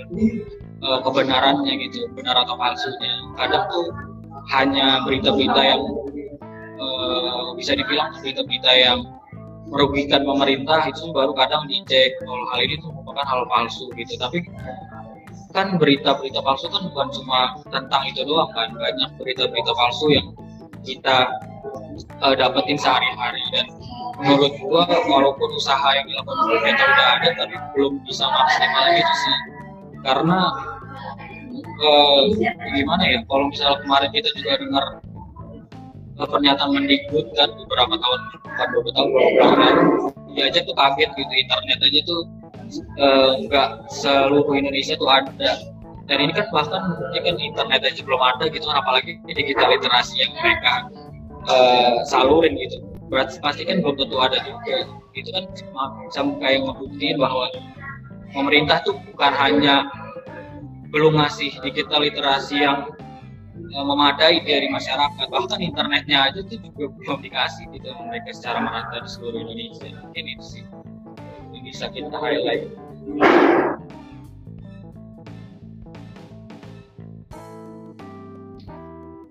uh, 0.87 1.03
kebenarannya 1.03 1.75
gitu 1.89 2.07
benar 2.15 2.39
atau 2.47 2.55
palsunya. 2.55 3.15
Kadang 3.35 3.65
tuh 3.73 3.87
hanya 4.55 5.03
berita-berita 5.07 5.61
yang 5.63 5.83
uh, 6.79 7.55
bisa 7.59 7.75
dibilang 7.75 8.15
berita-berita 8.23 8.73
yang 8.79 8.99
merugikan 9.73 10.23
pemerintah 10.29 10.85
itu 10.85 11.09
baru 11.17 11.33
kadang 11.33 11.65
dicek 11.65 12.21
kalau 12.21 12.45
hal 12.53 12.61
ini 12.61 12.77
tuh 12.79 12.93
merupakan 12.93 13.25
hal 13.25 13.43
palsu 13.49 13.89
gitu. 13.99 14.15
Tapi 14.21 14.45
kan 15.53 15.77
berita-berita 15.77 16.41
palsu 16.41 16.67
kan 16.73 16.83
bukan 16.89 17.09
cuma 17.13 17.57
tentang 17.69 18.03
itu 18.09 18.25
doang 18.25 18.49
kan 18.57 18.73
banyak 18.73 19.11
berita-berita 19.21 19.73
palsu 19.77 20.07
yang 20.13 20.27
kita 20.83 21.29
uh, 22.25 22.35
dapetin 22.35 22.81
sehari-hari. 22.81 23.43
Dan 23.53 23.67
menurut 24.19 24.55
gua 24.65 24.83
walaupun 24.89 25.49
usaha 25.57 25.89
yang 25.95 26.09
dilakukan 26.09 26.37
pemerintah 26.49 26.87
udah 26.89 27.09
ada 27.21 27.29
tapi 27.37 27.55
belum 27.77 27.93
bisa 28.09 28.25
maksimal 28.27 28.85
gitu 28.97 29.15
sih. 29.15 29.39
Karena 30.03 30.39
uh, 31.83 32.23
gimana 32.75 33.03
ya 33.07 33.19
kalau 33.29 33.49
misalnya 33.53 33.79
kemarin 33.85 34.11
kita 34.11 34.29
juga 34.41 34.53
dengar 34.59 34.85
uh, 36.19 36.29
pernyataan 36.29 36.71
Mendikbud 36.75 37.27
kan 37.37 37.49
beberapa 37.67 37.95
tahun 37.97 38.21
bukan 38.43 38.69
beberapa 38.73 38.91
tahun 38.97 39.11
tahun 39.13 39.59
dia 40.33 40.49
aja 40.49 40.61
tuh 40.65 40.77
kaget 40.77 41.11
gitu 41.13 41.33
internet 41.33 41.79
aja 41.85 42.01
tuh 42.09 42.21
nggak 43.49 43.69
uh, 43.69 43.89
seluruh 43.91 44.55
Indonesia 44.57 44.95
tuh 44.97 45.11
ada. 45.11 45.73
Dan 46.11 46.19
ini 46.19 46.33
kan 46.35 46.51
bahkan 46.51 46.99
ya 47.15 47.21
kan 47.23 47.39
internet 47.39 47.81
aja 47.87 48.01
belum 48.03 48.19
ada 48.21 48.51
gitu 48.51 48.67
kan 48.67 48.83
apalagi 48.83 49.23
digital 49.31 49.71
literasi 49.71 50.19
yang 50.19 50.33
mereka 50.35 50.91
uh, 51.47 52.03
salurin 52.09 52.59
gitu. 52.59 52.83
Berarti 53.07 53.39
pasti 53.39 53.63
kan 53.69 53.85
belum 53.85 53.97
tentu 54.01 54.17
ada 54.19 54.39
juga. 54.43 54.89
Itu 55.13 55.31
kan 55.31 55.45
sama 56.11 56.41
kayak 56.41 56.65
membuktiin 56.65 57.21
bahwa 57.21 57.53
pemerintah 58.33 58.81
tuh 58.83 58.97
bukan 59.13 59.33
hanya 59.37 59.87
belum 60.93 61.17
ngasih 61.17 61.57
digital 61.65 62.05
literasi 62.05 62.65
yang 62.65 62.93
uh, 63.73 63.85
memadai 63.85 64.43
dari 64.45 64.69
masyarakat 64.69 65.27
bahkan 65.31 65.61
internetnya 65.61 66.29
aja 66.29 66.41
tuh 66.45 66.61
juga 66.61 66.93
belum 66.99 67.19
dikasih 67.25 67.65
gitu 67.73 67.89
mereka 68.09 68.33
secara 68.37 68.59
merata 68.61 69.01
di 69.01 69.09
seluruh 69.09 69.39
Indonesia. 69.45 69.93
Ini 70.13 70.33
sih 70.43 70.65
bisa 71.63 71.87
kita 71.91 72.15
highlight 72.19 72.67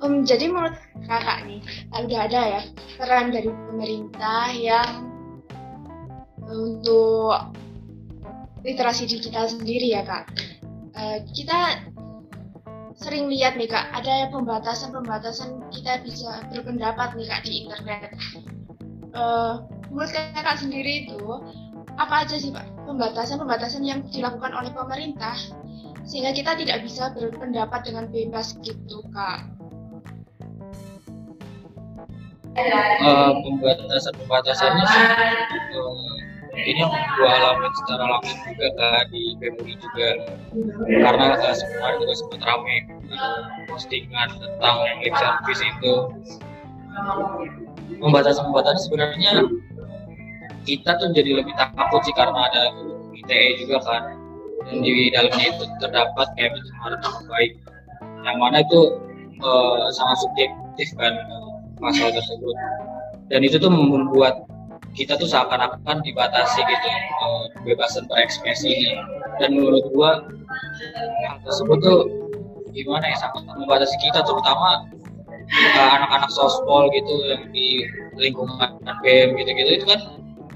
Um, 0.01 0.25
jadi 0.25 0.49
menurut 0.49 0.73
kakak 1.05 1.45
nih, 1.45 1.61
udah 1.93 2.19
ada 2.25 2.41
ya 2.57 2.61
peran 2.97 3.29
dari 3.29 3.53
pemerintah 3.53 4.49
yang 4.49 5.05
untuk 6.41 7.53
literasi 8.65 9.05
digital 9.05 9.45
sendiri 9.45 9.93
ya 9.93 10.01
kak. 10.01 10.25
Uh, 10.97 11.21
kita 11.37 11.85
sering 12.97 13.29
lihat 13.29 13.61
nih 13.61 13.69
kak, 13.69 13.93
ada 13.93 14.25
pembatasan-pembatasan 14.33 15.69
kita 15.69 16.01
bisa 16.01 16.49
berpendapat 16.49 17.13
nih 17.13 17.29
kak 17.29 17.41
di 17.45 17.51
internet. 17.65 18.09
Uh, 19.13 19.69
menurut 19.93 20.09
kakak 20.17 20.57
sendiri 20.57 21.05
itu 21.05 21.21
apa 21.99 22.27
aja 22.27 22.35
sih 22.39 22.51
pak? 22.53 22.67
Pembatasan-pembatasan 22.87 23.83
yang 23.83 24.03
dilakukan 24.11 24.51
oleh 24.51 24.71
pemerintah 24.71 25.35
sehingga 26.05 26.33
kita 26.33 26.57
tidak 26.57 26.83
bisa 26.83 27.13
berpendapat 27.13 27.87
dengan 27.87 28.09
bebas 28.09 28.57
gitu 28.65 29.03
kak. 29.15 29.47
Uh, 32.51 33.31
pembatasan 33.47 34.11
pembatasannya 34.19 34.83
sih 34.83 35.03
uh, 35.79 36.19
ini 36.51 36.83
yang 36.83 36.91
gue 36.91 37.29
alami 37.31 37.71
secara 37.79 38.03
langsung 38.11 38.39
juga 38.43 38.67
kan 38.75 39.07
di 39.07 39.39
PMUI 39.39 39.73
juga. 39.79 40.09
Karena 40.83 41.25
uh, 41.39 41.55
sebenarnya 41.55 41.97
juga 42.03 42.13
sempat 42.19 42.39
ramai 42.43 42.77
postingan 43.71 44.29
tentang 44.35 44.75
lip 44.99 45.15
service 45.15 45.63
itu. 45.63 45.93
Pembatasan 48.03 48.51
pembatasan 48.51 48.83
sebenarnya 48.83 49.47
kita 50.65 50.97
tuh 51.01 51.09
jadi 51.13 51.41
lebih 51.41 51.53
takut 51.57 52.01
sih 52.05 52.15
karena 52.15 52.47
ada 52.51 52.63
ITE 53.15 53.65
juga 53.65 53.77
kan. 53.85 54.03
Dan 54.69 54.85
di 54.85 55.09
dalamnya 55.09 55.45
itu 55.57 55.65
terdapat 55.81 56.27
kayak 56.37 56.53
pencemaran 56.53 56.99
nama 57.01 57.19
baik. 57.25 57.51
Yang 58.21 58.37
mana 58.37 58.57
itu 58.61 58.79
uh, 59.41 59.89
sangat 59.89 60.17
subjektif 60.21 60.87
kan 60.97 61.13
masalah 61.81 62.13
tersebut. 62.13 62.55
Dan 63.33 63.41
itu 63.41 63.57
tuh 63.57 63.71
membuat 63.73 64.45
kita 64.91 65.15
tuh 65.15 65.25
seakan-akan 65.25 66.03
dibatasi 66.03 66.59
gitu 66.61 66.89
uh, 67.25 67.45
kebebasan 67.57 68.05
berekspresi 68.05 68.69
ini. 68.69 69.01
Dan 69.41 69.57
menurut 69.57 69.85
gua 69.95 70.21
hal 71.25 71.37
tersebut 71.41 71.77
tuh 71.81 71.99
gimana 72.71 73.03
ya 73.09 73.17
sangat 73.17 73.43
membatasi 73.49 73.95
kita 73.99 74.23
terutama 74.23 74.85
anak-anak 75.75 76.31
sospol 76.31 76.87
gitu 76.95 77.11
yang 77.27 77.43
di 77.51 77.83
lingkungan 78.15 78.79
BM 79.03 79.35
gitu-gitu. 79.35 79.83
Itu 79.83 79.85
kan 79.89 80.01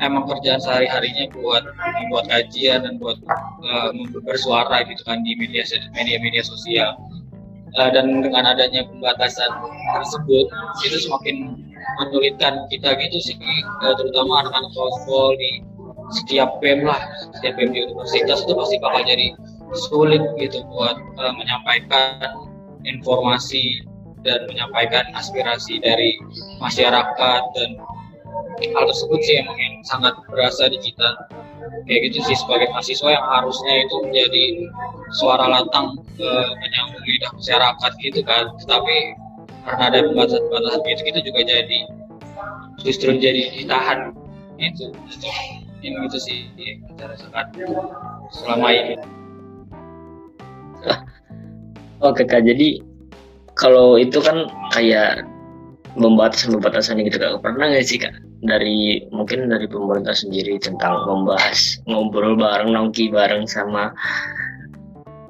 emang 0.03 0.27
kerjaan 0.27 0.60
sehari-harinya 0.60 1.31
buat 1.36 1.63
buat 2.12 2.25
kajian 2.27 2.84
dan 2.84 2.99
buat 2.99 3.19
uh, 3.63 3.91
bersuara 4.23 4.84
gitu 4.88 5.01
kan 5.08 5.23
di 5.23 5.36
media 5.39 5.63
media 5.95 6.17
media 6.19 6.43
sosial. 6.43 6.95
Uh, 7.75 7.91
dan 7.91 8.23
dengan 8.23 8.47
adanya 8.47 8.88
pembatasan 8.88 9.51
tersebut 9.99 10.47
itu 10.88 10.97
semakin 11.03 11.60
menyulitkan 11.99 12.67
kita 12.71 12.95
gitu 12.95 13.17
sih 13.19 13.36
uh, 13.84 13.93
terutama 13.99 14.47
anak-anak 14.47 14.71
di 15.36 15.60
setiap 16.13 16.62
BEM 16.63 16.86
lah 16.86 17.01
setiap 17.36 17.60
BEM 17.60 17.75
di 17.75 17.79
universitas 17.84 18.45
itu 18.45 18.53
pasti 18.55 18.75
bakal 18.79 19.01
jadi 19.03 19.36
sulit 19.91 20.23
gitu 20.39 20.63
buat 20.71 20.95
uh, 21.19 21.34
menyampaikan 21.36 22.47
informasi 22.86 23.84
dan 24.25 24.45
menyampaikan 24.49 25.05
aspirasi 25.13 25.81
dari 25.81 26.17
masyarakat 26.62 27.41
dan 27.58 27.69
hal 28.61 28.83
tersebut 28.87 29.19
sih 29.23 29.35
emang 29.41 29.57
yang 29.59 29.75
sangat 29.83 30.13
berasa 30.31 30.71
di 30.71 30.79
kita. 30.79 31.09
Kayak 31.85 32.01
gitu 32.11 32.17
sih 32.31 32.35
sebagai 32.39 32.71
mahasiswa 32.73 33.09
yang 33.13 33.25
harusnya 33.25 33.73
itu 33.85 33.95
menjadi 34.05 34.43
suara 35.17 35.45
lantang 35.49 35.97
ke 36.17 36.29
menyambung 36.61 37.03
lidah 37.05 37.31
masyarakat 37.35 37.91
gitu 38.01 38.19
kan. 38.25 38.49
Tetapi 38.63 38.97
karena 39.65 39.83
ada 39.89 39.99
pembatasan-pembatasan 40.05 40.81
gitu 40.85 41.01
kita 41.09 41.19
juga 41.25 41.41
jadi 41.41 41.79
justru 42.85 43.17
jadi 43.17 43.49
ditahan 43.57 44.13
itu 44.61 44.93
itu 44.93 45.29
ini 45.81 45.97
gitu 46.05 46.17
sih 46.21 46.37
kita 46.93 47.03
rasakan 47.09 47.45
selama 48.29 48.67
ini. 48.71 48.95
Oke 52.05 52.23
kak 52.29 52.45
jadi 52.45 52.81
kalau 53.57 53.97
itu 53.97 54.21
kan 54.21 54.49
kayak 54.69 55.25
pembatasan-pembatasan 55.97 57.01
gitu 57.01 57.17
kak. 57.17 57.41
Pernah 57.41 57.73
nggak 57.73 57.85
sih 57.85 57.97
kak 57.97 58.13
dari 58.45 59.03
mungkin 59.10 59.49
dari 59.49 59.65
pemerintah 59.65 60.13
sendiri 60.13 60.62
tentang 60.62 61.05
membahas 61.05 61.81
ngobrol 61.89 62.38
bareng 62.38 62.71
nongki 62.71 63.10
bareng 63.12 63.49
sama 63.49 63.91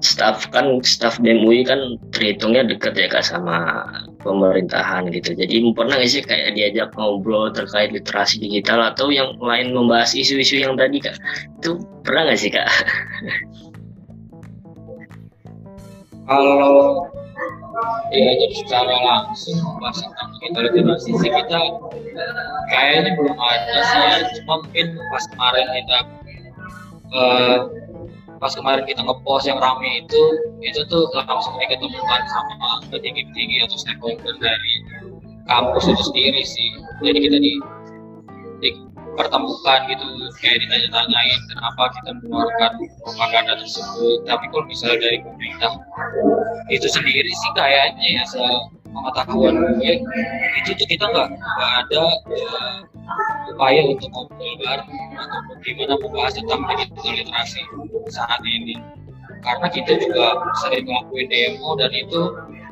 staff. 0.03 0.47
Kan 0.53 0.83
staff 0.85 1.17
BMUI 1.17 1.65
kan 1.65 1.97
terhitungnya 2.13 2.67
dekat 2.67 2.93
ya 2.95 3.07
kak 3.09 3.25
sama 3.25 3.87
pemerintahan 4.21 5.09
gitu. 5.09 5.33
Jadi 5.33 5.63
pernah 5.73 5.97
nggak 5.97 6.11
sih 6.11 6.21
kayak 6.21 6.53
diajak 6.53 6.93
ngobrol 6.93 7.49
terkait 7.49 7.89
literasi 7.95 8.37
digital 8.37 8.93
atau 8.93 9.09
yang 9.09 9.33
lain 9.41 9.73
membahas 9.73 10.13
isu-isu 10.13 10.61
yang 10.61 10.77
tadi 10.77 11.01
kak? 11.01 11.17
Itu 11.61 11.81
pernah 12.05 12.29
nggak 12.29 12.39
sih 12.39 12.51
kak? 12.53 12.69
Kalau 16.25 17.05
ya 18.13 18.31
jadi 18.39 18.55
secara 18.55 18.93
langsung 19.03 19.59
tentang 19.83 20.29
kita 20.39 20.59
literasi 20.71 21.11
sih 21.19 21.29
kita 21.31 21.59
kayaknya 22.71 23.11
belum 23.19 23.37
ada 23.37 23.75
sih 23.83 23.99
ya. 23.99 24.15
Cuma 24.41 24.53
mungkin 24.63 24.87
pas 25.11 25.23
kemarin 25.33 25.67
kita 25.75 25.97
uh, 27.11 27.59
pas 28.39 28.51
kemarin 28.55 28.83
kita 28.87 29.01
ngepost 29.03 29.45
yang 29.47 29.59
rame 29.59 30.05
itu 30.05 30.21
itu 30.63 30.79
tuh 30.87 31.07
langsung 31.15 31.55
diketemukan 31.59 32.21
sama 32.29 32.83
petinggi-petinggi 32.91 33.63
atau 33.63 33.77
stakeholder 33.79 34.35
dari 34.39 34.73
kampus 35.45 35.85
itu 35.87 36.03
sendiri 36.11 36.41
sih. 36.43 36.69
Jadi 37.05 37.19
kita 37.21 37.37
di, 37.37 37.53
di 38.63 38.69
pertemukan 39.15 39.79
gitu 39.89 40.05
kayak 40.43 40.57
ditanya-tanyain 40.67 41.39
kenapa 41.49 41.83
kita 41.99 42.09
mengeluarkan 42.21 42.71
propaganda 43.01 43.53
tersebut? 43.57 44.19
Tapi 44.27 44.45
kalau 44.51 44.65
misalnya 44.67 44.97
dari 45.01 45.17
pemerintah 45.23 45.71
itu 46.69 46.87
sendiri 46.91 47.31
sih 47.31 47.51
kayaknya 47.55 48.21
ya 48.21 48.25
pengetahuan 48.95 49.55
gue 49.75 49.93
itu 50.63 50.71
tuh 50.71 50.87
kita 50.87 51.05
nggak 51.11 51.29
ada 51.83 52.03
uh, 52.31 52.79
upaya 53.51 53.81
untuk 53.91 54.07
ngobrol 54.11 54.53
bareng 54.63 54.89
ataupun 55.19 55.57
gimana 55.61 55.93
membahas 55.99 56.33
tentang 56.39 56.61
digital 56.71 57.13
literasi 57.19 57.61
saat 58.09 58.41
ini. 58.43 58.79
Karena 59.45 59.67
kita 59.69 60.01
juga 60.01 60.41
sering 60.65 60.89
ngelakuin 60.89 61.27
demo 61.29 61.77
dan 61.77 61.91
itu 61.93 62.21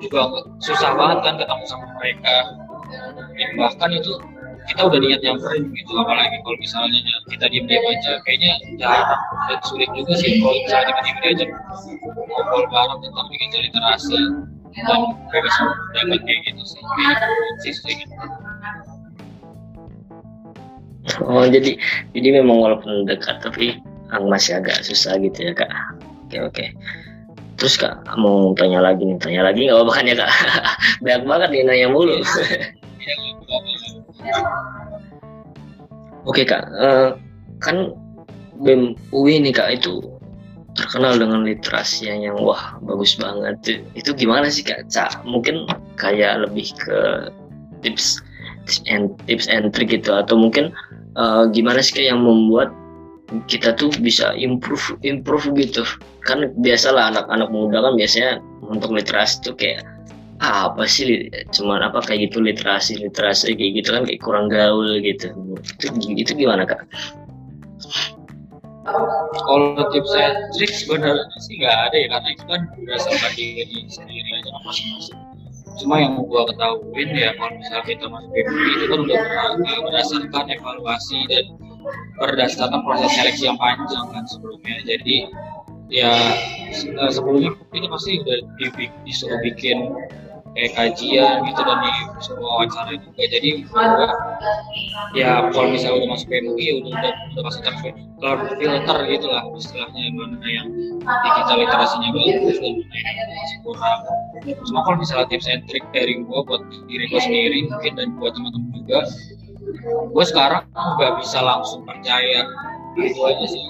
juga 0.02 0.42
susah 0.58 0.98
banget 0.98 1.20
kan 1.22 1.36
ketemu 1.38 1.64
sama 1.70 1.86
mereka. 2.02 2.36
Bahkan 3.54 3.90
itu 3.94 4.14
kita 4.64 4.82
udah 4.88 5.00
niat 5.00 5.20
nyamperin 5.20 5.64
gitu 5.76 5.92
apalagi 6.00 6.38
kalau 6.44 6.58
misalnya 6.60 7.00
kita 7.28 7.46
diem 7.52 7.66
diem 7.68 7.84
aja. 7.84 8.12
Kayaknya 8.24 8.52
jarang 8.80 9.22
dan 9.52 9.60
sulit 9.68 9.90
juga 9.92 10.14
sih 10.20 10.40
kalau 10.40 10.56
misalnya 10.56 10.86
tiba-tiba 10.92 11.20
diajak 11.20 11.50
ngobrol 12.32 12.64
bareng 12.72 13.00
tentang 13.04 13.28
digital 13.32 13.62
literasi 13.68 14.20
dan 14.74 15.00
bebas 15.30 15.56
dapat 15.94 16.20
kayak 16.24 16.40
gitu 16.48 16.64
sih. 16.64 16.82
Sih 17.76 17.94
gitu. 18.00 18.16
Oh 21.28 21.44
jadi 21.44 21.76
jadi 22.16 22.28
memang 22.40 22.58
walaupun 22.64 23.04
dekat 23.04 23.44
tapi 23.44 23.78
masih 24.14 24.64
agak 24.64 24.80
susah 24.88 25.20
gitu 25.20 25.52
ya 25.52 25.54
kak. 25.54 25.70
Oke 26.28 26.40
oke. 26.40 26.66
terus 27.54 27.78
kak 27.80 27.96
mau 28.18 28.52
tanya 28.58 28.82
lagi 28.82 29.04
nih. 29.06 29.20
Tanya 29.20 29.42
lagi 29.46 29.68
nggak 29.68 29.78
apa-apa 29.78 29.94
kan 29.94 30.10
ya 30.10 30.16
kak? 30.18 30.32
Banyak 31.04 31.24
banget 31.28 31.50
nih 31.54 31.62
nanya 31.68 31.88
mulu 31.92 32.18
oke 36.28 36.42
kak. 36.46 36.64
Uh, 36.74 37.18
kan 37.64 37.96
bem 38.62 38.94
UI 39.16 39.42
nih 39.42 39.54
kak 39.56 39.82
itu 39.82 40.04
terkenal 40.74 41.22
dengan 41.22 41.46
literasi 41.46 42.10
yang 42.10 42.38
wah 42.42 42.78
bagus 42.82 43.14
banget. 43.18 43.84
Itu 43.94 44.14
gimana 44.18 44.50
sih 44.50 44.66
kak? 44.66 44.90
Cak 44.90 45.22
mungkin 45.26 45.70
kayak 45.98 46.50
lebih 46.50 46.74
ke 46.82 47.30
tips 47.86 48.22
tips 48.66 48.82
and 48.90 49.14
tips 49.30 49.46
and 49.50 49.70
trick 49.74 49.94
gitu. 49.94 50.14
Atau 50.14 50.38
mungkin 50.40 50.74
uh, 51.18 51.46
gimana 51.50 51.82
sih 51.82 52.02
kak 52.02 52.06
yang 52.10 52.22
membuat 52.26 52.74
kita 53.50 53.74
tuh 53.74 53.90
bisa 54.02 54.34
improve 54.38 54.98
improve 55.06 55.46
gitu? 55.58 55.86
Kan 56.26 56.54
biasalah 56.62 57.14
anak-anak 57.14 57.50
muda 57.54 57.82
kan 57.86 57.94
biasanya 57.98 58.42
untuk 58.66 58.94
literasi 58.96 59.44
tuh 59.46 59.54
kayak 59.54 59.86
apa 60.42 60.90
sih 60.90 61.30
cuman 61.54 61.86
apa 61.92 62.02
kayak 62.02 62.32
gitu 62.32 62.42
literasi 62.42 62.98
literasi 63.00 63.54
kayak 63.54 63.72
gitu 63.84 63.90
kan 63.94 64.04
kayak 64.08 64.22
kurang 64.22 64.48
gaul 64.50 64.98
gitu 65.00 65.30
itu 65.80 65.86
itu 66.18 66.32
gimana 66.34 66.66
kak? 66.66 66.84
Kalau 68.84 69.80
tips 69.96 70.12
and 70.20 70.36
trik 70.60 70.74
sebenarnya 70.76 71.24
sih 71.40 71.56
nggak 71.56 71.78
ada 71.88 71.96
ya 71.96 72.08
karena 72.12 72.30
itu 72.36 72.44
kan 72.44 72.62
berdasarkan 72.76 73.32
diri 73.40 73.80
sendiri 73.88 74.30
aja 74.36 74.52
masing-masing. 74.68 75.20
Cuma 75.80 76.04
yang 76.04 76.20
gua 76.20 76.44
ketahuin 76.52 77.10
ya 77.16 77.32
kalau 77.40 77.56
misalnya 77.56 77.86
kita 77.88 78.06
masuk 78.12 78.30
PBB 78.36 78.68
itu 78.76 78.86
kan 78.92 79.00
udah 79.08 79.18
berdasarkan 79.88 80.46
evaluasi 80.52 81.20
dan 81.32 81.46
berdasarkan 82.20 82.80
proses 82.84 83.10
seleksi 83.16 83.44
yang 83.48 83.58
panjang 83.58 84.06
kan 84.12 84.24
sebelumnya 84.28 84.76
jadi 84.84 85.32
ya 85.94 86.14
eh, 86.74 87.12
sebelumnya 87.14 87.54
itu 87.70 87.88
pasti 87.88 88.12
udah 88.26 88.38
disuruh 89.06 89.40
bikin 89.46 89.94
kayak 90.54 90.74
kajian 90.78 91.42
gitu 91.50 91.62
dan 91.66 91.78
disuruh 92.18 92.46
wawancara 92.46 92.94
juga. 92.98 93.24
Jadi 93.30 93.50
ya 95.18 95.50
kalau 95.54 95.70
misalnya 95.70 96.02
udah 96.02 96.10
masuk 96.14 96.28
PMUI 96.30 96.62
ya 96.66 96.74
udah 96.82 96.92
udah, 96.94 97.14
udah 97.14 97.44
masuk 97.46 97.62
terfilter 97.66 98.98
gitu 99.10 99.28
lah 99.30 99.44
istilahnya 99.54 100.02
mana 100.18 100.48
yang 100.50 100.68
digital 101.06 101.58
literasinya 101.62 102.10
bagus 102.14 102.58
dan 102.62 102.74
mana 102.74 102.98
yang 102.98 103.30
masih 103.38 103.58
kurang. 103.66 104.00
Cuma 104.66 104.80
kalau 104.86 104.98
misalnya 104.98 105.26
tips 105.30 105.50
and 105.50 105.62
trick 105.70 105.86
dari 105.94 106.22
gua 106.26 106.46
buat 106.46 106.62
diri 106.90 107.06
gua 107.10 107.22
sendiri 107.22 107.70
mungkin 107.70 107.94
dan 107.98 108.08
buat 108.18 108.34
teman-teman 108.34 108.70
juga 108.82 109.02
gue 110.14 110.26
sekarang 110.28 110.64
nggak 110.70 111.14
bisa 111.24 111.40
langsung 111.42 111.82
percaya 111.88 112.46
aja 113.02 113.46
sih 113.48 113.64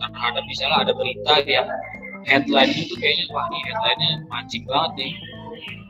terhadap 0.00 0.42
misalnya 0.46 0.78
ada 0.88 0.92
berita 0.94 1.34
yang 1.46 1.68
headline 2.26 2.72
itu 2.74 2.94
kayaknya 2.98 3.24
wah 3.32 3.46
nih 3.48 3.60
headline-nya 3.70 4.10
mancing 4.28 4.64
banget 4.66 4.92
nih. 4.98 5.12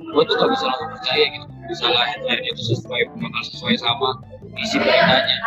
Gue 0.01 0.23
tuh 0.27 0.35
gak 0.41 0.51
bisa 0.51 0.65
langsung 0.67 0.91
percaya 0.91 1.25
gitu. 1.31 1.47
Misalnya 1.71 2.03
headline 2.17 2.43
itu 2.47 2.63
sesuai 2.75 3.03
bakal 3.19 3.43
sesuai 3.55 3.75
sama 3.79 4.09
isi 4.59 4.77
beritanya. 4.83 5.39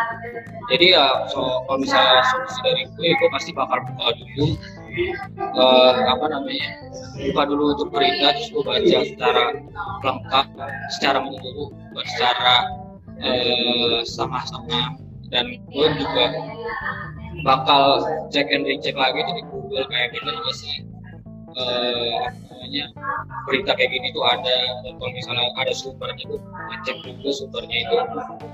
Jadi 0.72 0.86
ya 0.96 1.28
so, 1.28 1.64
kalau 1.68 1.78
misalnya 1.80 2.24
solusi 2.32 2.58
dari 2.64 2.82
gue 2.88 3.08
gue 3.12 3.28
pasti 3.32 3.50
bakal 3.52 3.78
buka 3.84 4.16
dulu 4.16 4.46
uh, 5.60 5.92
apa 6.08 6.24
namanya 6.32 6.68
buka 7.20 7.42
dulu 7.52 7.62
untuk 7.76 7.88
berita 7.92 8.32
terus 8.32 8.48
gue 8.48 8.62
baca 8.64 8.98
secara 9.04 9.44
lengkap 10.00 10.46
secara 10.88 11.18
menyeluruh 11.20 11.68
secara 12.08 12.64
Eh, 13.22 14.02
sama-sama. 14.02 14.98
Dan 15.30 15.56
gue 15.70 15.88
juga 15.98 16.24
bakal 17.44 18.02
cek 18.32 18.48
and 18.50 18.64
recheck 18.64 18.96
lagi. 18.96 19.20
Di 19.20 19.44
Google 19.52 19.84
kayak 19.92 20.16
bener 20.16 20.34
nggak 20.40 20.56
sih. 20.56 20.82
Namanya 21.54 22.84
berita 23.46 23.76
kayak 23.76 23.90
gini 23.92 24.08
tuh 24.16 24.24
ada. 24.24 24.56
Kalau 24.82 25.12
misalnya 25.12 25.52
ada 25.54 25.72
sumbernya 25.76 26.24
tuh 26.26 26.40
ngecek 26.42 26.96
juga 27.04 27.30
sumbernya 27.36 27.76
itu 27.84 27.96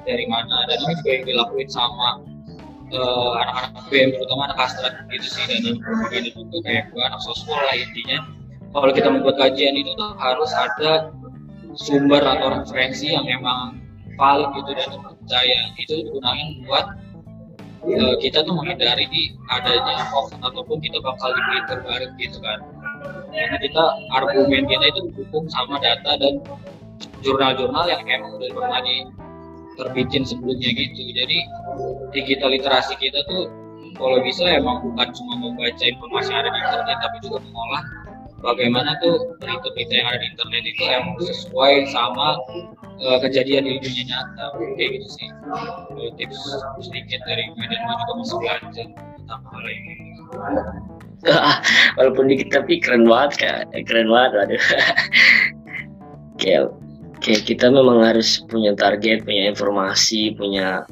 dari 0.05 0.27
mana. 0.27 0.67
Dan 0.67 0.77
ini 0.85 0.95
juga 1.01 1.11
yang 1.15 1.25
dilakuin 1.25 1.69
sama 1.71 2.09
uh, 2.93 3.31
anak-anak 3.41 3.87
BM 3.89 4.11
terutama 4.19 4.43
anak 4.53 4.59
astrat 4.69 4.95
gitu 5.15 5.29
sih. 5.31 5.45
Dan 5.49 5.79
begini 5.81 6.29
juga 6.35 6.59
kayak 6.67 6.85
gue 6.93 7.03
anak 7.07 7.23
sosial 7.23 7.57
lah 7.57 7.77
intinya. 7.79 8.19
Kalau 8.71 8.93
kita 8.95 9.09
membuat 9.11 9.37
kajian 9.39 9.75
itu 9.75 9.91
tuh 9.99 10.15
harus 10.19 10.51
ada 10.55 11.11
sumber 11.75 12.23
atau 12.23 12.55
referensi 12.55 13.15
yang 13.15 13.27
memang 13.27 13.83
valid 14.19 14.51
gitu 14.59 14.71
dan 14.77 14.91
percaya. 15.01 15.61
Itu 15.79 15.93
digunakan 16.07 16.49
buat 16.67 16.87
uh, 17.85 18.15
kita 18.21 18.45
tuh 18.45 18.55
menghindari 18.55 19.07
adanya 19.49 20.05
hoax 20.13 20.37
ataupun 20.41 20.79
kita 20.81 20.99
bakal 21.01 21.33
dipilih 21.33 21.81
balik 21.85 22.11
gitu 22.21 22.39
kan. 22.43 22.59
Karena 23.31 23.57
kita 23.63 23.85
argumen 24.13 24.67
kita 24.67 24.85
itu 24.91 25.01
didukung 25.13 25.47
sama 25.49 25.79
data 25.81 26.19
dan 26.19 26.43
jurnal-jurnal 27.25 27.85
yang 27.89 28.03
emang 28.05 28.37
udah 28.37 28.51
pernah 28.53 28.81
terbitin 29.81 30.23
sebelumnya 30.27 30.71
gitu. 30.75 31.01
Jadi 31.15 31.39
digital 32.13 32.53
literasi 32.53 32.95
kita 33.01 33.25
tuh 33.31 33.49
kalau 34.01 34.19
bisa 34.25 34.45
emang 34.49 34.81
bukan 34.81 35.09
cuma 35.13 35.35
membaca 35.37 35.85
informasi 35.85 36.33
yang 36.33 36.41
ada 36.41 36.51
di 36.53 36.61
internet 36.65 36.99
tapi 37.05 37.17
juga 37.21 37.39
mengolah 37.45 37.83
bagaimana 38.41 38.97
tuh 39.01 39.37
berita-berita 39.39 39.93
yang 39.93 40.09
ada 40.09 40.19
di 40.21 40.27
internet 40.33 40.65
itu 40.65 40.83
emang 40.89 41.17
sesuai 41.21 41.75
sama 41.93 42.41
uh, 43.05 43.19
kejadian 43.21 43.69
di 43.69 43.81
dunia 43.81 44.05
nyata. 44.09 44.45
Kayak 44.77 44.91
gitu 45.01 45.09
sih. 45.21 45.29
Uh, 45.95 46.11
tips 46.17 46.41
sedikit 46.81 47.21
dari 47.29 47.49
gue 47.53 47.65
dan 47.69 47.81
gue 47.85 47.97
juga 48.01 48.13
masih 48.17 48.37
belajar 48.41 48.87
tentang 49.21 49.43
hal 49.45 49.65
ini. 49.69 49.95
Walaupun 52.01 52.25
dikit 52.33 52.49
tapi 52.51 52.81
keren 52.81 53.05
banget 53.05 53.33
kak. 53.45 53.61
Keren 53.85 54.09
banget 54.09 54.31
waduh. 54.37 54.65
Kayak 56.41 56.73
kayak 57.21 57.45
kita 57.45 57.69
memang 57.69 58.01
harus 58.01 58.41
punya 58.49 58.73
target 58.73 59.29
punya 59.29 59.53
informasi 59.53 60.33
punya 60.41 60.89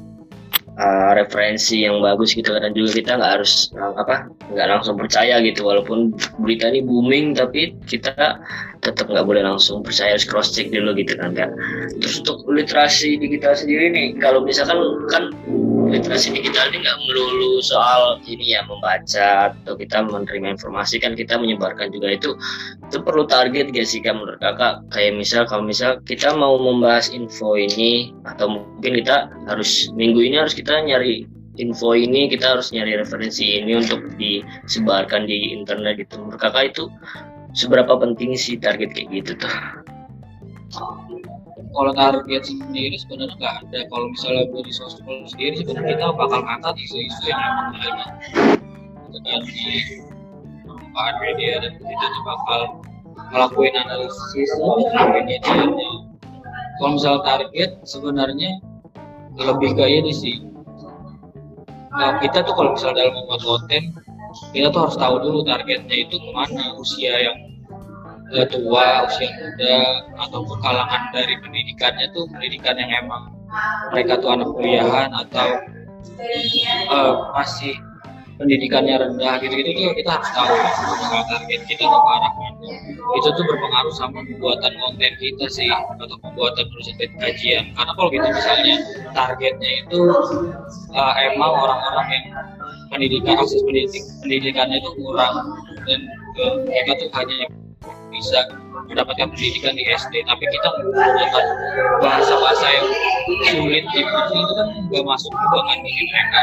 uh, 0.79 1.11
referensi 1.13 1.83
yang 1.83 1.99
bagus 1.99 2.31
gitu. 2.33 2.55
Dan 2.55 2.71
juga 2.71 2.95
kita 2.95 3.11
nggak 3.19 3.31
harus 3.37 3.69
uh, 3.75 3.93
apa 3.99 4.31
nggak 4.49 4.67
langsung 4.71 4.95
percaya 4.95 5.43
gitu. 5.43 5.67
Walaupun 5.67 6.15
berita 6.39 6.71
ini 6.71 6.81
booming 6.81 7.35
tapi 7.35 7.75
kita 7.85 8.39
tetap 8.79 9.11
nggak 9.11 9.27
boleh 9.27 9.43
langsung 9.43 9.83
percaya 9.83 10.15
harus 10.15 10.23
cross 10.23 10.55
check 10.55 10.71
dulu 10.71 10.95
gitu 10.95 11.19
kan 11.19 11.35
kan 11.35 11.51
terus 11.99 12.23
untuk 12.23 12.47
literasi 12.47 13.19
digital 13.19 13.51
sendiri 13.51 13.91
nih 13.91 14.07
kalau 14.23 14.39
misalkan 14.39 14.79
kan 15.11 15.23
literasi 15.89 16.33
digital 16.37 16.69
ini 16.69 16.85
nggak 16.85 16.99
melulu 17.05 17.59
soal 17.59 18.21
ini 18.25 18.55
ya 18.55 18.63
membaca 18.65 19.51
atau 19.51 19.73
kita 19.75 20.05
menerima 20.05 20.55
informasi 20.55 21.01
kan 21.01 21.17
kita 21.17 21.35
menyebarkan 21.35 21.89
juga. 21.91 22.13
Itu 22.15 22.37
itu 22.89 22.97
perlu 23.01 23.25
target 23.25 23.73
gak 23.73 23.87
sih 23.89 23.99
kan 23.99 24.21
menurut 24.21 24.39
kakak? 24.39 24.85
Kayak 24.93 25.13
misal 25.17 25.41
kalau 25.49 25.65
misal 25.65 25.99
kita 26.05 26.31
mau 26.33 26.55
membahas 26.57 27.09
info 27.09 27.57
ini 27.57 28.13
atau 28.25 28.61
mungkin 28.61 29.01
kita 29.03 29.29
harus 29.49 29.89
minggu 29.93 30.21
ini 30.21 30.35
harus 30.39 30.53
kita 30.53 30.79
nyari 30.79 31.25
info 31.59 31.91
ini 31.91 32.31
kita 32.31 32.55
harus 32.55 32.71
nyari 32.71 32.95
referensi 32.95 33.59
ini 33.59 33.75
untuk 33.77 34.15
disebarkan 34.15 35.27
di 35.27 35.53
internet 35.53 35.99
gitu. 35.99 36.21
Menurut 36.21 36.39
kakak 36.39 36.71
itu 36.71 36.87
seberapa 37.57 37.97
penting 37.97 38.37
sih 38.37 38.61
target 38.61 38.93
kayak 38.93 39.09
gitu 39.09 39.31
tuh 39.41 39.53
kalau 41.79 41.95
target 41.95 42.43
sendiri 42.43 42.99
sebenarnya 42.99 43.39
nggak 43.39 43.55
ada. 43.63 43.79
Kalau 43.87 44.05
misalnya 44.11 44.43
di 44.51 44.73
sosial 44.75 45.23
sendiri 45.31 45.63
sebenarnya 45.63 45.95
kita 45.95 46.11
bakal 46.11 46.43
ngangkat 46.43 46.75
isu-isu 46.75 47.23
yang 47.31 47.39
memang 47.39 47.71
lagi 47.79 47.99
gitu 49.07 49.19
kan 49.23 49.41
di 49.47 49.67
permukaan 50.67 51.15
media 51.23 51.53
dan 51.63 51.71
kita 51.79 52.05
tuh 52.11 52.23
bakal 52.27 52.61
ngelakuin 53.31 53.73
analisis 53.79 54.49
ngelakuin 54.59 54.91
medianya 55.15 55.89
kalau 56.83 56.91
misalnya 56.99 57.21
target 57.23 57.69
sebenarnya 57.87 58.51
lebih 59.39 59.71
ke 59.79 59.85
ini 59.87 60.11
sih. 60.11 60.35
Nah, 61.95 62.19
kita 62.19 62.43
tuh 62.43 62.59
kalau 62.59 62.75
misalnya 62.75 63.07
dalam 63.07 63.23
membuat 63.23 63.39
konten 63.39 63.83
kita 64.51 64.67
tuh 64.69 64.83
harus 64.83 64.97
tahu 64.99 65.15
dulu 65.23 65.47
targetnya 65.47 65.95
itu 65.95 66.15
ke 66.19 66.29
mana 66.35 66.75
usia 66.75 67.15
yang 67.23 67.48
tua, 68.49 69.09
usia 69.09 69.29
muda, 69.41 69.77
ataupun 70.27 70.57
kalangan 70.61 71.01
dari 71.11 71.35
pendidikannya 71.41 72.05
tuh 72.13 72.29
pendidikan 72.29 72.77
yang 72.77 72.91
emang 73.05 73.33
mereka 73.89 74.21
tuh 74.21 74.29
anak 74.37 74.49
kuliahan 74.53 75.09
atau 75.09 75.47
uh, 76.93 77.13
masih 77.33 77.73
pendidikannya 78.39 78.95
rendah 78.95 79.35
gitu-gitu 79.43 79.69
tuh 79.75 79.93
kita 79.99 80.09
harus 80.15 80.29
tahu 80.31 80.47
ya, 80.47 80.71
target 81.27 81.61
kita 81.67 81.83
ke 81.83 81.99
arah 81.99 82.33
mana 82.39 82.71
itu 83.19 83.27
tuh 83.35 83.43
berpengaruh 83.43 83.93
sama 83.99 84.23
pembuatan 84.23 84.71
konten 84.79 85.11
kita 85.19 85.45
sih 85.51 85.67
atau 85.67 86.15
pembuatan 86.23 86.63
tulisan 86.71 86.95
kajian. 87.19 87.63
Karena 87.75 87.91
kalau 87.99 88.09
kita 88.13 88.27
misalnya 88.31 88.75
targetnya 89.11 89.71
itu 89.83 89.99
uh, 90.95 91.13
emang 91.19 91.51
orang-orang 91.51 92.07
yang 92.15 92.25
pendidikan 92.87 93.35
akses 93.43 93.59
pendidik 93.67 94.03
pendidikannya 94.23 94.77
itu 94.79 94.91
kurang 94.95 95.35
dan 95.83 95.99
uh, 96.39 96.55
mereka 96.63 96.91
tuh 96.95 97.09
hanya 97.19 97.49
bisa 98.19 98.39
mendapatkan 98.89 99.29
pendidikan 99.31 99.73
di 99.77 99.85
SD 99.85 100.25
tapi 100.25 100.43
kita 100.49 100.67
menggunakan 100.81 101.45
bahasa-bahasa 102.01 102.65
yang 102.67 102.87
sulit 103.53 103.83
di 103.93 104.01
itu 104.01 104.53
kan 104.57 104.67
nggak 104.89 105.05
masuk 105.05 105.31
juga 105.31 105.59
kan 105.69 105.77
bagi 105.79 106.03
mereka. 106.09 106.41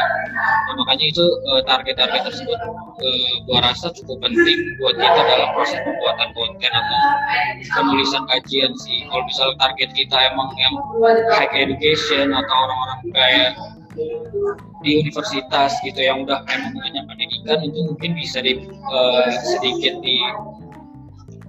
Nah, 0.67 0.73
makanya 0.79 1.05
itu 1.11 1.25
uh, 1.51 1.61
target-target 1.67 2.21
tersebut 2.31 2.59
uh, 3.03 3.31
gua 3.45 3.59
rasa 3.67 3.91
cukup 3.91 4.17
penting 4.23 4.59
buat 4.79 4.95
kita 4.95 5.21
dalam 5.27 5.49
proses 5.53 5.79
pembuatan 5.83 6.29
konten 6.33 6.71
atau 6.71 6.99
penulisan 7.75 8.23
kajian 8.31 8.71
sih. 8.79 8.99
Kalau 9.11 9.23
misalnya 9.27 9.55
target 9.59 9.89
kita 9.91 10.17
emang 10.31 10.49
yang 10.55 10.73
high 11.35 11.51
education 11.51 12.31
atau 12.31 12.55
orang-orang 12.55 12.99
kayak 13.11 13.51
di 14.85 14.91
universitas 15.01 15.73
gitu 15.81 15.97
yang 15.97 16.21
udah 16.21 16.45
emang 16.53 16.69
punya 16.77 17.01
pendidikan 17.09 17.59
itu 17.65 17.79
mungkin 17.89 18.11
bisa 18.13 18.45
di 18.45 18.61
uh, 18.93 19.25
sedikit 19.41 19.97
di 20.05 20.21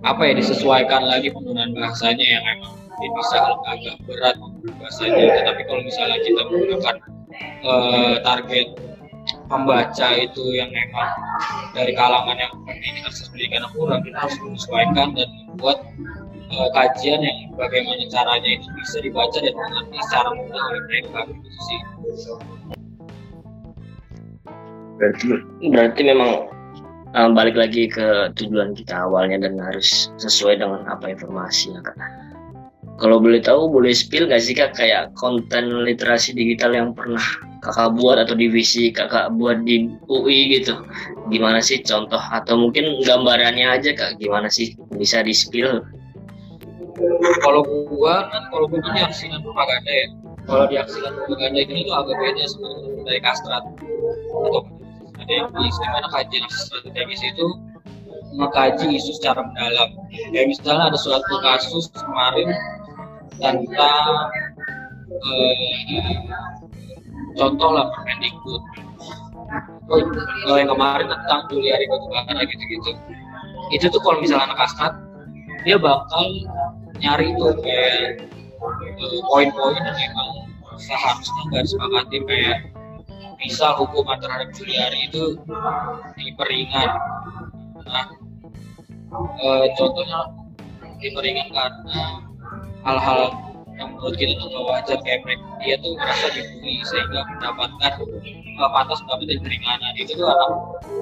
apa 0.07 0.23
ya 0.31 0.33
disesuaikan 0.39 1.03
lagi 1.07 1.35
penggunaan 1.35 1.75
bahasanya 1.75 2.23
yang 2.23 2.45
emang 2.59 2.75
bisa 2.99 3.39
agak 3.67 3.97
berat 4.07 4.37
bahasanya 4.79 5.43
tetapi 5.43 5.63
kalau 5.67 5.83
misalnya 5.87 6.19
kita 6.23 6.41
menggunakan 6.51 6.97
uh, 7.67 8.15
target 8.23 8.69
pembaca 9.49 10.09
itu 10.17 10.45
yang 10.55 10.71
emang 10.71 11.11
dari 11.77 11.93
kalangan 11.95 12.37
yang 12.37 12.53
ini 12.71 13.03
akses 13.05 13.29
pendidikan 13.31 13.65
yang 13.65 13.73
kurang 13.75 14.01
kita 14.03 14.19
harus 14.19 14.37
menyesuaikan 14.41 15.09
dan 15.15 15.29
membuat 15.51 15.79
uh, 16.53 16.69
kajian 16.75 17.21
yang 17.23 17.39
bagaimana 17.57 18.05
caranya 18.09 18.51
itu 18.57 18.69
bisa 18.81 18.97
dibaca 19.05 19.39
dan 19.39 19.55
mengerti 19.55 19.99
secara 20.09 20.29
mudah 20.33 20.63
oleh 20.73 20.83
mereka 20.89 21.19
gitu 21.29 21.49
sih. 21.49 21.79
Berarti 24.99 25.25
berarti 25.71 26.01
memang 26.03 26.31
um, 27.15 27.33
balik 27.33 27.57
lagi 27.57 27.89
ke 27.89 28.33
tujuan 28.37 28.77
kita 28.77 29.09
awalnya 29.09 29.41
dan 29.41 29.61
harus 29.61 30.13
sesuai 30.21 30.61
dengan 30.61 30.85
apa 30.89 31.13
informasinya 31.13 31.81
kak. 31.85 31.97
Kalau 32.99 33.23
boleh 33.23 33.39
tahu 33.39 33.71
boleh 33.71 33.95
spill 33.95 34.27
gak 34.27 34.43
sih 34.43 34.59
kak 34.59 34.75
kayak 34.75 35.15
konten 35.15 35.87
literasi 35.87 36.35
digital 36.35 36.75
yang 36.75 36.91
pernah 36.91 37.23
kakak 37.63 37.95
buat 37.95 38.19
atau 38.19 38.35
divisi 38.35 38.91
kakak 38.91 39.31
buat 39.39 39.63
di 39.63 39.87
UI 40.11 40.59
gitu? 40.59 40.75
Gimana 41.31 41.63
sih 41.63 41.79
contoh? 41.87 42.19
Atau 42.19 42.59
mungkin 42.59 42.99
gambarannya 43.07 43.71
aja 43.71 43.95
kak 43.95 44.19
gimana 44.19 44.51
sih 44.51 44.75
bisa 44.99 45.23
di 45.23 45.31
spill 45.31 45.87
kalau 47.43 47.63
gua 47.63 48.27
kan 48.31 48.43
kalau 48.51 48.67
gua 48.67 48.81
kan 48.83 48.93
diaksikan 48.99 49.39
propaganda 49.43 49.91
ya. 49.91 50.09
Kalau 50.49 50.65
diaksikan 50.67 51.13
propaganda 51.15 51.59
ini 51.63 51.87
tuh 51.87 51.95
agak 51.95 52.17
beda 52.19 52.45
sebenarnya 52.49 52.91
dari 53.07 53.21
kastrat. 53.23 53.65
Atau 54.35 54.61
strategis 55.29 55.77
di 55.77 55.89
mana 55.93 56.07
kajian 56.09 56.45
strategis 56.49 57.21
itu 57.21 57.47
mengkaji 58.37 58.97
isu 58.97 59.13
secara 59.21 59.45
mendalam. 59.45 59.91
Kayak 60.33 60.47
misalnya 60.49 60.85
ada 60.93 60.99
suatu 60.99 61.35
kasus 61.45 61.93
kemarin 61.93 62.49
tentang 63.37 64.09
eh, 65.13 66.17
contoh 67.37 67.71
lah 67.77 67.93
Permendikbud. 67.93 68.63
Oh, 69.89 70.57
yang 70.61 70.69
kemarin 70.69 71.09
tentang 71.09 71.41
Juliari 71.49 71.89
Batubara 71.89 72.45
gitu-gitu. 72.45 72.93
Itu 73.73 73.89
tuh 73.89 74.01
kalau 74.05 74.21
misalnya 74.21 74.53
anak 74.53 74.69
asmat 74.69 74.93
dia 75.65 75.77
bakal 75.81 76.25
nyari 77.01 77.33
tuh 77.37 77.57
kayak 77.61 78.25
eh, 78.97 79.21
poin-poin 79.29 79.77
yang 79.77 79.97
memang 79.97 80.29
seharusnya 80.79 81.43
nggak 81.53 81.63
disepakati 81.65 82.17
kayak 82.29 82.57
bisa 83.39 83.75
hukuman 83.79 84.19
terhadap 84.19 84.51
Juliari 84.53 85.07
itu 85.07 85.39
diperingan. 86.19 86.91
Nah, 87.87 88.07
e, 89.39 89.47
contohnya 89.79 90.21
diperingan 90.99 91.49
karena 91.55 92.27
hal-hal 92.83 93.31
yang 93.79 93.95
menurut 93.95 94.19
kita 94.19 94.35
tuh 94.43 94.67
wajar 94.67 94.99
kayak 95.07 95.23
dia 95.63 95.79
tuh 95.79 95.95
merasa 95.95 96.27
dibully 96.35 96.83
sehingga 96.83 97.23
mendapatkan 97.31 97.93
uh, 98.59 98.71
pantas 98.75 98.99
mendapatkan 99.07 99.39
keringanan 99.47 99.93
itu 99.95 100.13
tuh 100.19 100.27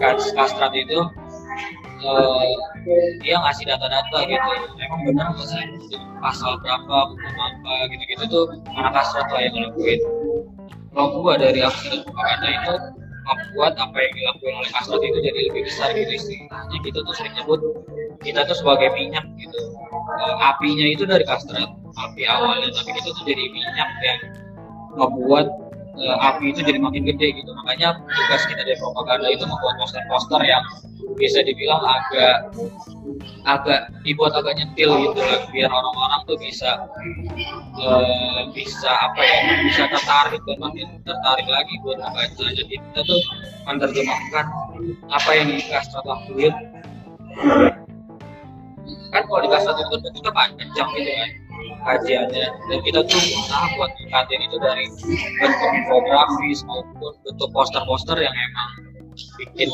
anak 0.04 0.20
kastrat 0.36 0.72
itu 0.76 1.00
uh, 2.04 2.44
dia 3.24 3.36
ngasih 3.40 3.64
data-data 3.64 4.18
gitu. 4.28 4.50
Emang 4.76 5.00
benar 5.08 5.32
nggak 5.32 5.48
sih? 5.48 5.64
Pasal 6.20 6.60
berapa 6.60 6.96
hukum 7.16 7.34
apa 7.40 7.74
gitu-gitu 7.96 8.24
tuh 8.28 8.44
anak 8.76 8.92
kastrat 9.00 9.24
lah 9.32 9.40
yang 9.40 9.56
ngelakuin 9.56 10.00
kalau 10.96 11.20
gua 11.20 11.36
dari 11.36 11.60
propaganda 11.60 12.48
itu 12.48 12.74
membuat 13.26 13.74
apa 13.76 13.96
yang 14.00 14.12
dilakukan 14.16 14.54
oleh 14.64 14.70
kasrat 14.72 15.02
itu 15.02 15.18
jadi 15.20 15.40
lebih 15.50 15.62
besar 15.66 15.88
gitu 15.92 16.12
istilahnya 16.14 16.78
kita 16.80 16.98
tuh 17.04 17.14
sering 17.14 17.34
nyebut 17.36 17.60
kita 18.24 18.40
tuh 18.48 18.56
sebagai 18.56 18.88
minyak 18.96 19.26
gitu. 19.36 19.58
E, 20.16 20.24
apinya 20.40 20.86
itu 20.88 21.04
dari 21.04 21.26
kastrat 21.26 21.68
api 21.76 22.22
awalnya 22.24 22.70
tapi 22.70 22.90
kita 22.96 23.10
tuh 23.12 23.24
jadi 23.26 23.44
minyak 23.50 23.90
yang 24.00 24.20
membuat 24.96 25.50
e, 25.96 26.04
api 26.04 26.52
itu 26.52 26.60
jadi 26.62 26.78
makin 26.78 27.02
gede 27.08 27.42
gitu. 27.42 27.50
Makanya 27.64 28.00
tugas 28.04 28.42
kita 28.46 28.62
dari 28.62 28.78
propaganda 28.78 29.28
itu 29.32 29.44
membuat 29.48 29.74
poster-poster 29.80 30.40
yang 30.44 30.62
bisa 31.16 31.40
dibilang 31.42 31.80
agak 31.80 32.52
agak 33.48 33.88
dibuat 34.02 34.34
agak 34.36 34.58
nyetil 34.58 34.90
gitu 35.00 35.20
lah 35.22 35.40
biar 35.54 35.70
orang-orang 35.70 36.20
tuh 36.26 36.36
bisa 36.36 36.70
uh, 37.78 38.42
bisa 38.52 38.90
apa 38.90 39.20
ya 39.22 39.38
bisa 39.64 39.82
tertarik 39.86 40.42
dan 40.44 40.58
makin 40.60 40.86
tertarik 41.06 41.46
lagi 41.48 41.74
buat 41.80 41.98
membaca. 42.02 42.44
Jadi 42.52 42.74
kita 42.76 43.00
tuh 43.06 43.20
menerjemahkan 43.64 44.46
apa 45.08 45.30
yang 45.32 45.48
dikasih 45.54 46.02
lakuin 46.04 46.54
kan 49.12 49.22
kalau 49.24 49.40
dikasih 49.44 49.72
itu 49.72 49.96
kan 49.96 50.12
kita 50.12 50.30
panjang 50.34 50.88
gitu 50.98 51.10
kan 51.16 51.30
kajiannya. 51.84 52.46
Dan 52.70 52.78
kita 52.82 53.00
tuh 53.06 53.18
berusaha 53.18 53.66
buat 53.78 53.90
kajian 53.96 54.40
itu 54.46 54.56
dari 54.58 54.84
bentuk 55.40 55.70
infografis 55.74 56.58
maupun 56.66 57.12
bentuk 57.24 57.48
poster-poster 57.54 58.18
yang 58.20 58.34
emang 58.34 58.70
bikin 59.40 59.70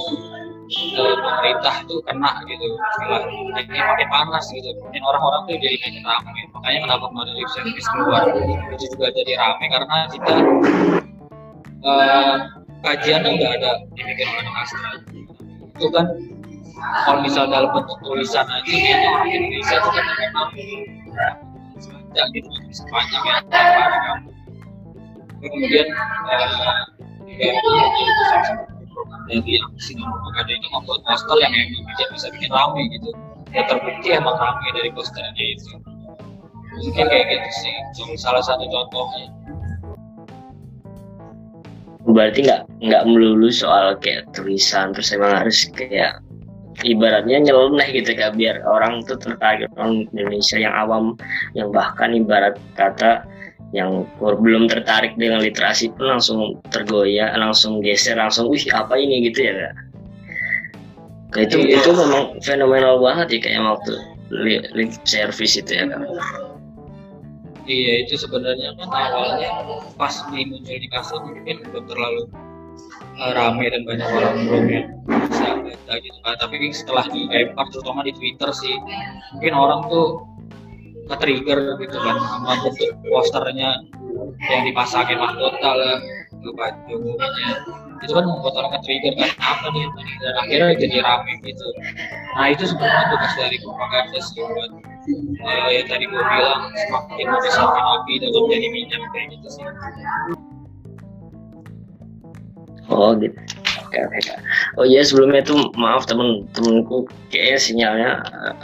uh, 0.99 1.17
pemerintah 1.19 1.75
itu 1.83 1.97
kena 2.07 2.33
gitu. 2.47 2.67
Istilah 2.67 3.23
ini 3.59 3.79
makin 3.81 4.09
panas 4.09 4.45
gitu. 4.51 4.71
Dan 4.93 5.03
orang-orang 5.03 5.41
tuh 5.51 5.57
jadi 5.59 5.77
makin 5.83 6.03
ramai 6.07 6.43
makanya 6.53 6.79
kenapa 6.89 7.05
kemarin 7.11 7.35
lip 7.37 7.51
service 7.51 7.89
keluar 7.91 8.25
itu 8.73 8.85
juga 8.95 9.07
jadi 9.13 9.33
ramai 9.39 9.67
karena 9.71 9.97
kita 10.11 10.35
uh, 11.83 12.35
kajiannya 12.83 13.31
nggak 13.39 13.53
ada 13.63 13.71
dibikin 13.95 14.27
oleh 14.31 14.53
astra. 14.59 14.91
Itu 15.79 15.89
kan 15.91 16.07
kalau 17.07 17.21
misal 17.23 17.47
dalam 17.47 17.71
bentuk 17.71 17.99
tulisan 18.03 18.47
aja 18.47 18.67
kayaknya 18.67 19.09
orang 19.15 19.31
Indonesia 19.31 19.77
itu 19.79 19.91
kan 19.91 20.05
memang 20.19 20.49
sepanjang 22.12 22.29
gitu 22.37 22.48
sepanjang 22.77 23.22
ya 23.25 23.37
kemudian 25.42 25.88
uh, 26.29 26.85
ya, 27.27 27.51
dari 29.27 29.55
aksi 29.59 29.90
dan 29.96 30.07
propaganda 30.07 30.53
itu 30.53 30.68
membuat 30.70 31.01
poster 31.09 31.37
yang 31.40 31.53
emang 31.57 31.85
tidak 31.96 32.09
bisa 32.14 32.27
bikin 32.37 32.51
rame 32.53 32.83
gitu. 32.92 33.11
Ya 33.53 33.62
terbukti 33.68 34.09
emang 34.12 34.37
rame 34.37 34.66
dari 34.77 34.90
posternya 34.92 35.44
itu. 35.44 35.72
Mungkin 36.72 37.05
kayak 37.09 37.27
gitu 37.29 37.51
sih 37.64 37.75
cuma 38.01 38.14
salah 38.16 38.42
satu 38.44 38.64
contohnya. 38.68 39.29
Berarti 42.03 42.38
nggak 42.44 42.62
nggak 42.83 43.03
melulu 43.07 43.48
soal 43.48 43.94
kayak 43.98 44.29
tulisan 44.35 44.90
terus 44.92 45.14
emang 45.14 45.33
harus 45.42 45.64
kayak 45.75 46.18
ibaratnya 46.81 47.45
nyeleneh 47.45 47.89
gitu 47.93 48.17
kan 48.17 48.33
biar 48.33 48.65
orang 48.65 49.05
tuh 49.05 49.21
tertarik 49.21 49.69
orang 49.77 50.09
Indonesia 50.17 50.57
yang 50.57 50.73
awam 50.73 51.05
yang 51.53 51.69
bahkan 51.69 52.17
ibarat 52.17 52.57
kata 52.75 53.29
yang 53.73 54.05
belum 54.21 54.69
tertarik 54.69 55.17
dengan 55.17 55.41
literasi 55.41 55.89
pun 55.97 56.13
langsung 56.13 56.61
tergoyah, 56.69 57.33
langsung 57.41 57.81
geser, 57.81 58.21
langsung 58.21 58.53
wih 58.53 58.61
apa 58.69 59.01
ini 59.01 59.33
gitu 59.33 59.49
ya 59.49 59.53
kak. 59.57 59.75
Itu 61.49 61.57
iya. 61.65 61.81
itu 61.81 61.91
memang 61.97 62.37
fenomenal 62.45 63.01
banget 63.01 63.27
ya 63.33 63.39
kayak 63.49 63.65
waktu 63.65 63.93
lip 64.77 64.93
service 65.09 65.57
itu 65.57 65.73
ya 65.73 65.89
kak. 65.89 66.05
Iya 67.65 68.05
itu 68.05 68.21
sebenarnya 68.21 68.77
kan 68.77 68.93
awalnya 68.93 69.51
pas 69.97 70.13
di 70.29 70.45
muncul 70.45 70.77
di 70.77 70.89
kasur 70.93 71.25
mungkin 71.25 71.65
belum 71.73 71.85
terlalu 71.89 72.23
uh, 73.17 73.33
rame 73.33 73.65
dan 73.73 73.83
banyak 73.89 74.09
orang 74.09 74.37
belum 74.45 74.65
bisa 74.69 75.49
baca 75.73 75.95
gitu 75.99 76.19
kan. 76.21 76.35
Tapi 76.37 76.55
setelah 76.73 77.05
dilempar 77.09 77.67
terutama 77.73 78.01
di 78.05 78.13
Twitter 78.13 78.51
sih 78.53 78.77
mungkin 79.37 79.53
orang 79.57 79.81
tuh 79.89 80.29
ke 81.09 81.15
trigger 81.19 81.59
gitu 81.83 81.99
kan 81.99 82.17
sama 82.21 82.53
posternya 83.09 83.83
yang 84.47 84.63
dipasangin 84.69 85.19
mahkota 85.19 85.71
lah 85.75 85.99
ke 86.31 86.51
baju 86.55 86.97
itu 88.03 88.13
kan 88.19 88.25
membuat 88.27 88.55
orang 88.59 88.83
trigger 88.83 89.15
kan 89.15 89.31
apa 89.39 89.67
nih? 89.71 89.87
Dan 90.19 90.35
akhirnya 90.43 90.75
jadi 90.75 90.97
rame 91.07 91.33
gitu. 91.47 91.67
Nah 92.35 92.47
itu 92.51 92.67
sebenarnya 92.67 93.15
tugas 93.15 93.33
dari 93.39 93.57
propaganda 93.63 94.19
sih 94.19 94.43
buat 94.43 94.71
uh, 95.43 95.69
yang 95.71 95.87
tadi 95.87 96.05
gue 96.11 96.23
bilang 96.23 96.63
semakin 96.75 97.27
membesarkan 97.31 97.85
api 98.03 98.13
dan 98.19 98.31
menjadi 98.35 98.69
minyak 98.75 99.03
kayak 99.15 99.27
gitu 99.39 99.49
sih. 99.55 99.65
Oh 102.91 103.15
gitu 103.15 103.62
Oke 103.93 104.09
oke 104.09 104.19
kak. 104.25 104.39
Oh 104.81 104.89
iya 104.89 105.05
sebelumnya 105.05 105.45
itu 105.45 105.53
maaf 105.77 106.09
temen 106.09 106.49
temenku 106.57 107.05
kayaknya 107.29 107.59
sinyalnya 107.61 108.11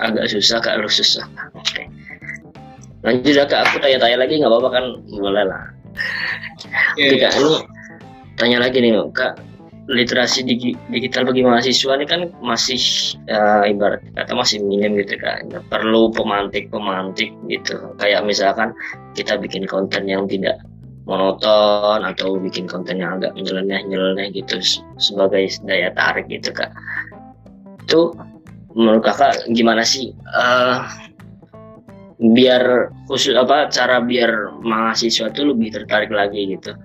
agak 0.00 0.24
susah 0.32 0.56
kak 0.64 0.80
harus 0.80 0.96
susah. 0.96 1.28
Oke. 1.52 1.84
Lanjut 3.04 3.36
ya 3.36 3.44
kak, 3.44 3.68
aku 3.68 3.76
tanya-tanya 3.84 4.24
lagi 4.24 4.40
nggak 4.40 4.48
apa-apa 4.48 4.68
kan 4.72 4.84
boleh 5.12 5.44
lah. 5.44 5.68
Oke, 6.96 7.12
Oke 7.12 7.16
kak 7.20 7.32
ini 7.36 7.52
tanya 8.40 8.58
lagi 8.64 8.80
nih 8.80 8.96
kak 9.12 9.36
literasi 9.88 10.48
digi- 10.48 10.76
digital 10.88 11.28
bagi 11.28 11.44
mahasiswa 11.44 11.92
ini 11.96 12.06
kan 12.08 12.20
masih 12.40 12.80
ya, 13.28 13.68
ibarat 13.68 14.00
kata 14.16 14.32
masih 14.32 14.60
minim 14.64 14.96
gitu 15.00 15.16
kan 15.16 15.44
perlu 15.72 16.12
pemantik 16.12 16.68
pemantik 16.68 17.32
gitu 17.48 17.96
kayak 17.96 18.20
misalkan 18.24 18.76
kita 19.16 19.40
bikin 19.40 19.64
konten 19.64 20.04
yang 20.04 20.28
tidak 20.28 20.60
monoton 21.08 22.04
atau 22.04 22.36
bikin 22.36 22.68
konten 22.68 23.00
yang 23.00 23.16
agak 23.16 23.32
nyeleneh 23.32 23.80
nyeleneh 23.88 24.28
gitu 24.36 24.60
se- 24.60 24.84
sebagai 25.00 25.48
daya 25.64 25.88
tarik 25.96 26.28
gitu 26.28 26.52
kak. 26.52 26.68
Itu 27.88 28.12
menurut 28.76 29.00
kakak 29.00 29.48
gimana 29.56 29.82
sih 29.88 30.12
eh, 30.12 30.76
biar 32.20 32.92
khusus 33.08 33.32
apa 33.32 33.72
cara 33.72 34.04
biar 34.04 34.60
mahasiswa 34.60 35.32
tuh 35.32 35.56
lebih 35.56 35.72
tertarik 35.72 36.12
lagi 36.12 36.52
gitu? 36.52 36.76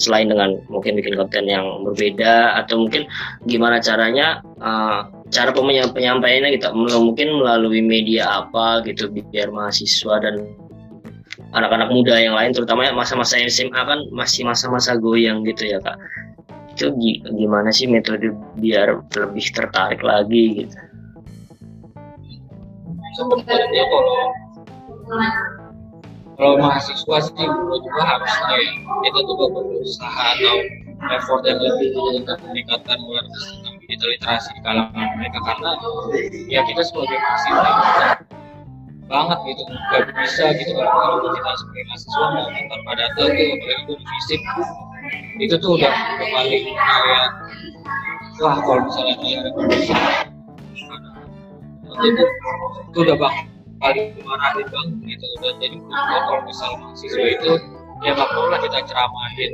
Selain 0.00 0.32
dengan 0.32 0.56
mungkin 0.72 0.96
bikin 0.96 1.12
konten 1.20 1.44
yang 1.44 1.84
berbeda 1.84 2.56
atau 2.56 2.88
mungkin 2.88 3.04
gimana 3.44 3.84
caranya 3.84 4.40
eh, 4.64 5.00
cara 5.28 5.52
penyampaiannya 5.52 6.56
gitu 6.56 6.72
mungkin 6.72 7.36
melalui 7.36 7.84
media 7.84 8.40
apa 8.48 8.80
gitu 8.88 9.12
biar 9.12 9.52
mahasiswa 9.52 10.24
dan 10.24 10.48
anak-anak 11.50 11.90
muda 11.90 12.14
yang 12.14 12.34
lain 12.38 12.54
terutama 12.54 12.86
masa-masa 12.94 13.38
SMA 13.50 13.74
kan 13.74 14.00
masih 14.14 14.46
masa-masa 14.46 14.94
goyang 14.94 15.42
gitu 15.42 15.66
ya 15.66 15.78
kak. 15.82 15.98
Itu 16.74 16.94
gi- 16.96 17.20
gimana 17.34 17.74
sih 17.74 17.90
metode 17.90 18.30
biar 18.56 19.02
lebih 19.12 19.46
tertarik 19.50 20.00
lagi 20.00 20.64
gitu? 20.64 20.76
Sebenarnya 23.18 23.84
kalau 23.90 24.16
kalau 26.40 26.54
mahasiswa 26.56 27.16
sih 27.20 27.34
menurut 27.36 27.84
gua 27.84 28.04
harusnya 28.16 28.56
ya 28.56 28.72
kita 29.04 29.20
juga 29.28 29.44
berusaha 29.52 30.22
atau 30.38 30.56
effort 31.12 31.42
yang 31.44 31.60
lebih 31.60 31.92
untuk 32.16 32.38
meningkatkan 32.48 32.96
tentang 32.96 33.74
digital 33.84 34.08
literasi 34.16 34.52
kalangan 34.64 35.08
mereka 35.20 35.38
karena 35.44 35.70
ya 36.48 36.60
kita 36.64 36.80
sebagai 36.80 37.18
mahasiswa 37.18 37.72
banget 39.10 39.38
gitu. 39.50 39.62
Nggak 39.66 40.14
bisa 40.14 40.44
gitu 40.54 40.72
kalau 40.78 41.18
kalau 41.20 41.34
kita 41.34 41.50
sebagai 41.58 41.84
mahasiswa 41.90 42.26
mau 42.30 42.46
tanpa 42.70 42.92
data 42.94 43.10
tuh 43.18 43.26
apalagi 43.26 43.82
di 43.90 43.94
fisik 43.98 44.40
itu 45.42 45.54
tuh 45.58 45.70
udah 45.74 45.90
udah 45.90 46.28
paling 46.30 46.64
kayak 46.70 47.28
wah 48.38 48.56
kalau 48.62 48.80
misalnya 48.86 49.14
dia 49.18 49.38
rekomendasi 49.42 49.92
itu 52.00 52.24
itu 52.94 52.98
udah 53.02 53.16
bak 53.18 53.34
paling 53.82 54.06
dimarahin 54.14 54.66
banget 54.70 54.96
gitu. 55.10 55.26
Dan 55.42 55.54
jadi 55.58 55.76
kalau 55.90 56.40
misal 56.46 56.70
mahasiswa 56.78 57.26
itu 57.26 57.52
ya 58.00 58.16
gak 58.16 58.28
perlu 58.32 58.48
lah 58.48 58.60
kita 58.64 58.80
ceramahin 58.88 59.52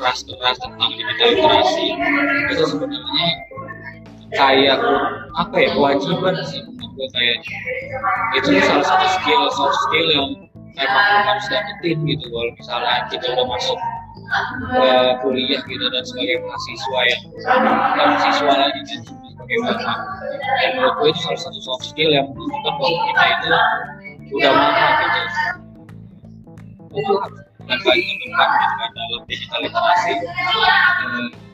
keras 0.00 0.24
keras 0.24 0.56
tentang 0.56 0.90
digital 0.96 1.28
literasi 1.36 1.86
itu 2.48 2.64
sebenarnya 2.64 3.28
kayak 4.34 4.78
apa 5.34 5.56
ya 5.56 5.68
kewajiban 5.74 6.34
sih 6.46 6.60
menurut 6.66 7.10
kayak 7.14 7.38
itu 8.38 8.48
salah 8.62 8.86
satu 8.86 9.06
skill 9.18 9.42
soft 9.54 9.76
skill 9.88 10.06
yang 10.10 10.28
emang 10.78 11.06
harus 11.26 11.46
dapetin 11.50 12.02
gitu. 12.06 12.26
Kalau 12.30 12.52
misalnya 12.54 13.06
kita 13.10 13.26
udah 13.34 13.46
masuk 13.46 13.78
ke 14.74 14.88
kuliah 15.22 15.60
gitu 15.66 15.84
dan 15.90 16.02
sebagai 16.02 16.36
mahasiswa 16.42 17.00
yang 17.06 17.20
bukan 17.30 18.08
siswa 18.24 18.54
lagi 18.58 18.80
dan 18.82 19.00
sebagai 19.04 19.58
bapak 19.62 19.98
dan 20.62 20.68
menurut 20.78 20.94
gue 20.98 21.08
itu 21.12 21.20
salah 21.22 21.40
satu 21.40 21.60
soft 21.62 21.84
skill 21.92 22.10
yang 22.10 22.26
menunjukkan 22.32 22.74
bahwa 22.78 22.98
kita 23.10 23.22
itu 23.30 23.48
udah 24.34 24.52
mahal 24.54 24.90
gitu. 24.98 25.20
Itu 26.94 27.12
dan 27.64 27.78
baik 27.80 28.04
gitu 28.04 28.26
kan 28.36 28.50
dalam 28.92 29.22
digital 29.28 29.60
literasi 29.64 30.12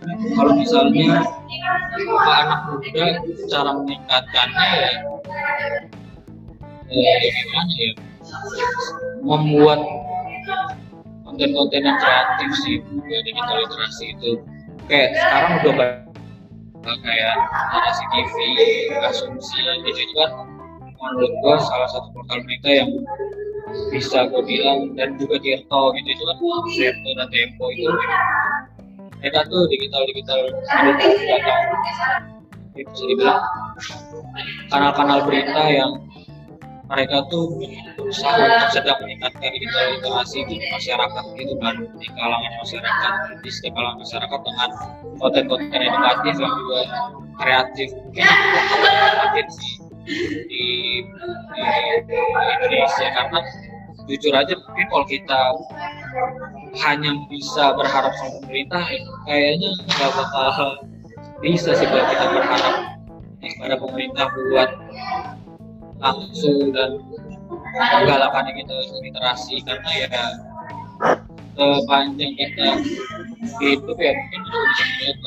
Eh, 0.00 0.16
kalau 0.32 0.56
misalnya 0.56 1.20
apa 1.20 2.32
anak 2.40 2.60
muda 2.72 3.06
cara 3.52 3.70
meningkatkannya 3.76 4.66
ya 4.80 4.92
eh, 6.88 7.30
gimana 7.36 7.74
ya? 7.76 7.92
Membuat 9.20 9.80
konten-konten 11.28 11.80
yang 11.84 11.98
kreatif 12.00 12.50
sih 12.64 12.74
juga 12.88 13.16
digital 13.28 13.56
literasi 13.60 14.04
itu. 14.16 14.30
Kayak 14.88 15.20
sekarang 15.20 15.52
udah 15.60 15.72
banyak 15.76 16.98
kayak 17.04 17.34
narasi 17.76 18.04
TV, 18.08 18.34
asumsi 19.04 19.58
itu 19.84 20.14
kan 20.16 20.30
menurut 20.96 21.32
gua 21.44 21.56
salah 21.60 21.88
satu 21.92 22.08
portal 22.16 22.40
berita 22.44 22.68
yang 22.72 22.88
bisa 23.90 24.26
gue 24.30 24.42
bilang 24.44 24.94
dan 24.94 25.16
juga 25.18 25.38
Tirto 25.42 25.82
gitu 25.96 26.08
itu 26.10 26.22
kan 26.24 26.36
Tirto 26.70 27.10
dan 27.16 27.28
Tempo 27.30 27.64
itu 27.74 27.90
mereka 29.20 29.40
tuh 29.52 29.68
digital 29.68 30.02
digital 30.08 30.40
data 31.28 31.54
itu 32.78 32.88
bisa 32.88 33.04
dibilang 33.04 33.40
kanal-kanal 34.72 35.18
berita 35.28 35.62
yang 35.68 35.92
mereka 36.90 37.22
tuh 37.30 37.54
berusaha 37.94 38.34
untuk 38.34 38.70
sedang 38.74 38.98
meningkatkan 38.98 39.50
digital 39.54 39.84
literasi 39.94 40.42
di 40.50 40.56
masyarakat 40.74 41.24
gitu 41.38 41.54
kan 41.62 41.74
di 42.02 42.06
kalangan 42.18 42.52
masyarakat 42.58 43.12
di 43.46 43.50
setiap 43.50 43.74
kalangan 43.78 43.98
masyarakat 44.02 44.40
dengan 44.42 44.70
konten-konten 45.22 45.80
edukatif 45.86 46.34
yang 46.42 46.54
juga 46.58 46.80
kreatif 47.38 47.88
mungkin 48.10 49.46
sih 49.54 49.89
di, 50.46 51.04
Indonesia. 52.58 53.06
Karena 53.14 53.38
jujur 54.08 54.32
aja 54.34 54.54
mungkin 54.56 54.86
kalau 54.90 55.06
kita 55.06 55.40
hanya 56.82 57.10
bisa 57.30 57.74
berharap 57.78 58.10
sama 58.18 58.42
pemerintah 58.42 58.82
kayaknya 59.28 59.70
nggak 59.86 60.10
bakal 60.18 60.70
bisa 61.38 61.70
sih 61.78 61.86
kalau 61.86 62.06
kita 62.10 62.26
berharap 62.34 62.74
pada 63.40 63.76
pemerintah 63.78 64.26
buat 64.34 64.70
langsung 66.00 66.74
dan 66.74 66.98
menggalakkan 67.76 68.50
kita 68.56 68.74
literasi. 69.04 69.62
Karena 69.62 69.90
ya 69.94 70.22
sepanjang 71.54 72.32
kita 72.36 72.66
hidup 73.60 73.98
ya 74.00 74.12
mungkin 74.16 74.40
bisa 74.48 74.84
melihat 74.96 75.18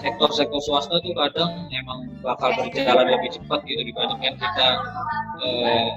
sektor-sektor 0.00 0.60
swasta 0.60 0.96
tuh 1.00 1.14
kadang 1.16 1.68
emang 1.72 2.10
bakal 2.20 2.50
berjalan 2.56 3.06
lebih 3.08 3.30
cepat 3.34 3.60
gitu 3.64 3.82
dibandingkan 3.84 4.34
kita 4.36 4.68
eh, 5.44 5.88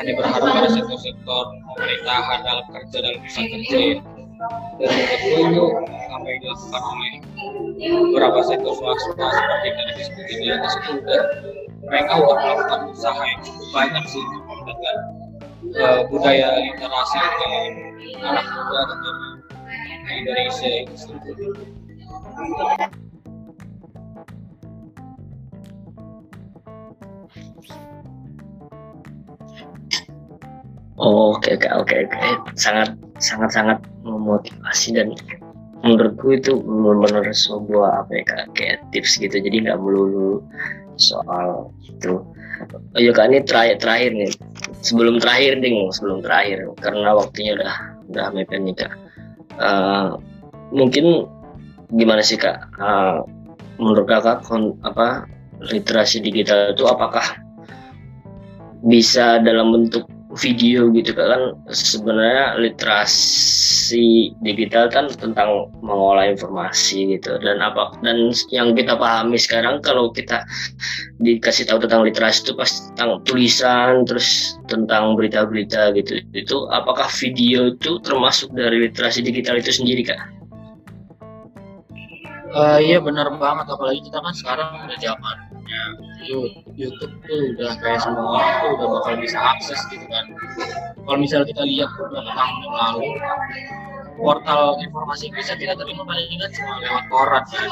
hanya 0.00 0.12
berharap 0.18 0.44
pada 0.44 0.70
sektor-sektor 0.70 1.42
pemerintahan 1.74 2.38
dalam 2.44 2.66
kerja 2.72 2.98
dalam 3.00 3.20
usaha 3.24 3.46
kerja 3.48 3.80
dan 4.76 4.90
gue 4.90 5.40
itu 5.40 5.64
apa 6.10 6.26
yang 6.26 6.40
dilakukan 6.42 6.82
oleh 6.82 7.12
beberapa 8.12 8.38
sektor 8.44 8.72
swasta 8.76 9.12
seperti 9.14 9.64
yang 9.64 9.76
tadi 9.78 9.92
disebutin 9.98 10.38
di 10.38 10.48
atas 10.52 10.72
itu 10.78 10.90
udah 11.00 11.22
mereka 11.84 12.12
udah 12.18 12.36
melakukan 12.40 12.80
usaha 12.92 13.22
yang 13.22 13.40
cukup 13.44 13.68
banyak 13.72 14.04
sih 14.08 14.20
untuk 14.20 14.42
mengembangkan 14.48 14.96
eh, 15.74 16.00
budaya 16.12 16.48
literasi 16.60 17.18
ke 17.20 17.46
anak 18.24 18.46
muda 18.52 18.80
terutama 18.88 19.28
Indonesia 20.04 20.68
itu 20.84 20.94
sendiri. 20.94 21.44
Oke 30.98 31.48
oke 31.58 31.68
oke 31.70 31.94
oke. 32.08 32.18
Sangat 32.54 32.94
sangat 33.18 33.50
sangat 33.54 33.78
memotivasi 34.04 34.94
dan 34.94 35.14
menurutku 35.84 36.32
itu 36.32 36.58
benar-benar 36.64 37.28
sebuah 37.34 38.06
apa 38.06 38.10
ya 38.16 38.22
kayak 38.56 38.78
tips 38.94 39.20
gitu. 39.20 39.36
Jadi 39.36 39.68
nggak 39.68 39.80
melulu 39.80 40.40
soal 40.96 41.70
itu. 41.84 42.22
Oh 42.94 43.00
iya 43.02 43.10
kak 43.10 43.28
ini 43.28 43.42
terakhir 43.42 43.82
terakhir 43.82 44.10
nih. 44.14 44.30
Sebelum 44.80 45.18
terakhir 45.18 45.58
ding 45.60 45.90
sebelum 45.90 46.22
terakhir. 46.22 46.64
Karena 46.78 47.18
waktunya 47.18 47.58
udah 47.58 47.74
udah 48.14 48.26
mepet 48.32 48.60
nih 48.62 48.74
kak. 48.78 48.92
Eh, 49.58 50.08
mungkin 50.70 51.26
gimana 51.92 52.22
sih 52.22 52.38
kak? 52.38 52.58
Eh, 52.78 53.18
menurut 53.82 54.06
kakak 54.06 54.46
kon, 54.46 54.78
apa 54.86 55.26
literasi 55.60 56.22
digital 56.22 56.74
itu 56.74 56.86
apakah 56.86 57.24
bisa 58.84 59.40
dalam 59.40 59.72
bentuk 59.72 60.04
video 60.36 60.90
gitu 60.92 61.14
kan. 61.14 61.58
Sebenarnya 61.70 62.58
literasi 62.58 64.34
digital 64.42 64.90
kan 64.90 65.10
tentang 65.10 65.70
mengolah 65.80 66.30
informasi 66.30 67.18
gitu. 67.18 67.38
Dan 67.40 67.62
apa 67.62 67.94
dan 68.02 68.30
yang 68.50 68.74
kita 68.74 68.98
pahami 68.98 69.38
sekarang 69.38 69.80
kalau 69.80 70.10
kita 70.10 70.42
dikasih 71.22 71.66
tahu 71.70 71.82
tentang 71.86 72.02
literasi 72.04 72.50
itu 72.50 72.52
pasti 72.58 72.78
tentang 72.94 73.22
tulisan 73.24 74.04
terus 74.04 74.58
tentang 74.66 75.14
berita-berita 75.14 75.94
gitu 75.94 76.20
itu 76.34 76.56
apakah 76.74 77.06
video 77.20 77.72
itu 77.72 77.96
termasuk 78.02 78.50
dari 78.52 78.90
literasi 78.90 79.22
digital 79.22 79.58
itu 79.58 79.70
sendiri 79.70 80.02
kak? 80.04 80.20
Uh, 82.54 82.78
iya 82.78 83.02
benar 83.02 83.34
banget. 83.34 83.66
Apalagi 83.66 84.06
kita 84.06 84.22
kan 84.22 84.30
sekarang 84.30 84.68
udah 84.86 84.98
zamannya 85.74 86.64
YouTube 86.74 87.14
tuh 87.26 87.40
udah 87.54 87.72
kayak 87.82 88.00
semua 88.02 88.40
tuh 88.62 88.68
udah 88.78 88.88
bakal 88.98 89.14
bisa 89.20 89.38
akses 89.38 89.80
gitu 89.90 90.06
kan. 90.08 90.24
Kalau 91.04 91.18
misalnya 91.20 91.46
kita 91.52 91.62
lihat 91.66 91.90
beberapa 91.98 92.30
tahun 92.32 92.56
yang 92.64 92.74
lalu 92.74 93.08
portal 94.14 94.78
informasi 94.78 95.26
bisa 95.34 95.58
kita 95.58 95.74
terima 95.74 96.06
paling 96.06 96.38
kan 96.38 96.50
cuma 96.54 96.78
lewat 96.78 97.04
koran 97.10 97.44
ya. 97.50 97.66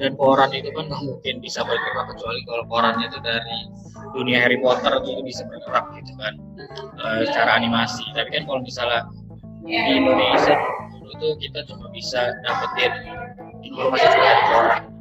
dan 0.00 0.10
koran 0.16 0.50
itu 0.56 0.72
kan 0.72 0.88
nggak 0.88 1.02
mungkin 1.04 1.34
bisa 1.44 1.60
bergerak 1.68 2.06
kecuali 2.16 2.40
kalau 2.48 2.64
korannya 2.64 3.06
itu 3.12 3.18
dari 3.20 3.58
dunia 4.16 4.40
Harry 4.40 4.56
Potter 4.56 5.04
itu 5.04 5.20
bisa 5.20 5.44
bergerak 5.44 5.84
gitu 6.00 6.12
kan 6.16 6.34
e, 6.96 7.28
secara 7.28 7.60
animasi 7.60 8.08
tapi 8.16 8.28
kan 8.32 8.48
kalau 8.48 8.64
misalnya 8.64 9.04
di 9.68 9.76
Indonesia 10.00 10.56
itu 11.12 11.28
kita 11.44 11.60
cuma 11.68 11.92
bisa 11.92 12.32
dapetin 12.40 12.92
informasi 13.60 14.16
dari 14.16 14.42
koran 14.48 14.95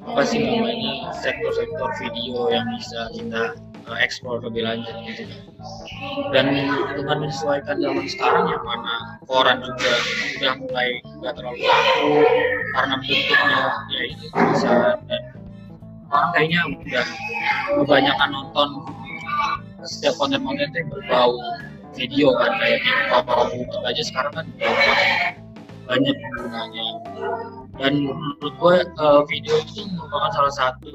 apa 0.00 0.22
sih 0.26 0.38
namanya? 0.42 1.12
Sektor-sektor 1.20 1.88
video 2.00 2.50
yang 2.50 2.66
bisa 2.74 3.10
kita 3.14 3.54
eksplor 3.98 4.38
lebih 4.46 4.62
lanjut 4.62 4.94
gitu. 5.08 5.26
Dan 6.30 6.54
dengan 6.94 7.16
menyesuaikan 7.26 7.82
zaman 7.82 8.06
sekarang 8.06 8.46
yang 8.46 8.62
mana 8.62 9.18
koran 9.26 9.58
juga 9.64 9.92
sudah 10.36 10.52
mulai 10.62 10.88
nggak 11.18 11.32
terlalu 11.34 11.60
laku 11.66 12.10
karena 12.70 12.94
bentuknya 13.02 13.60
ya 13.90 14.02
itu 14.06 14.26
bisa 14.30 14.72
dan 15.10 15.22
orang 16.10 16.30
kayaknya 16.34 16.60
udah 16.70 17.06
kebanyakan 17.82 18.28
nonton 18.30 18.68
setiap 19.82 20.14
konten-konten 20.20 20.70
yang 20.70 20.88
berbau 20.92 21.34
video 21.96 22.30
kan 22.38 22.52
kayak 22.62 22.78
TikTok 22.84 23.26
YouTube 23.54 23.84
aja 23.84 24.02
sekarang 24.06 24.32
kan 24.34 24.46
banyak 25.90 26.14
penggunanya 26.14 26.86
dan 27.80 27.92
menurut 28.04 28.54
gue 28.60 28.76
uh, 29.00 29.24
video 29.24 29.56
itu 29.64 29.88
merupakan 29.88 30.30
salah 30.36 30.54
satu 30.54 30.92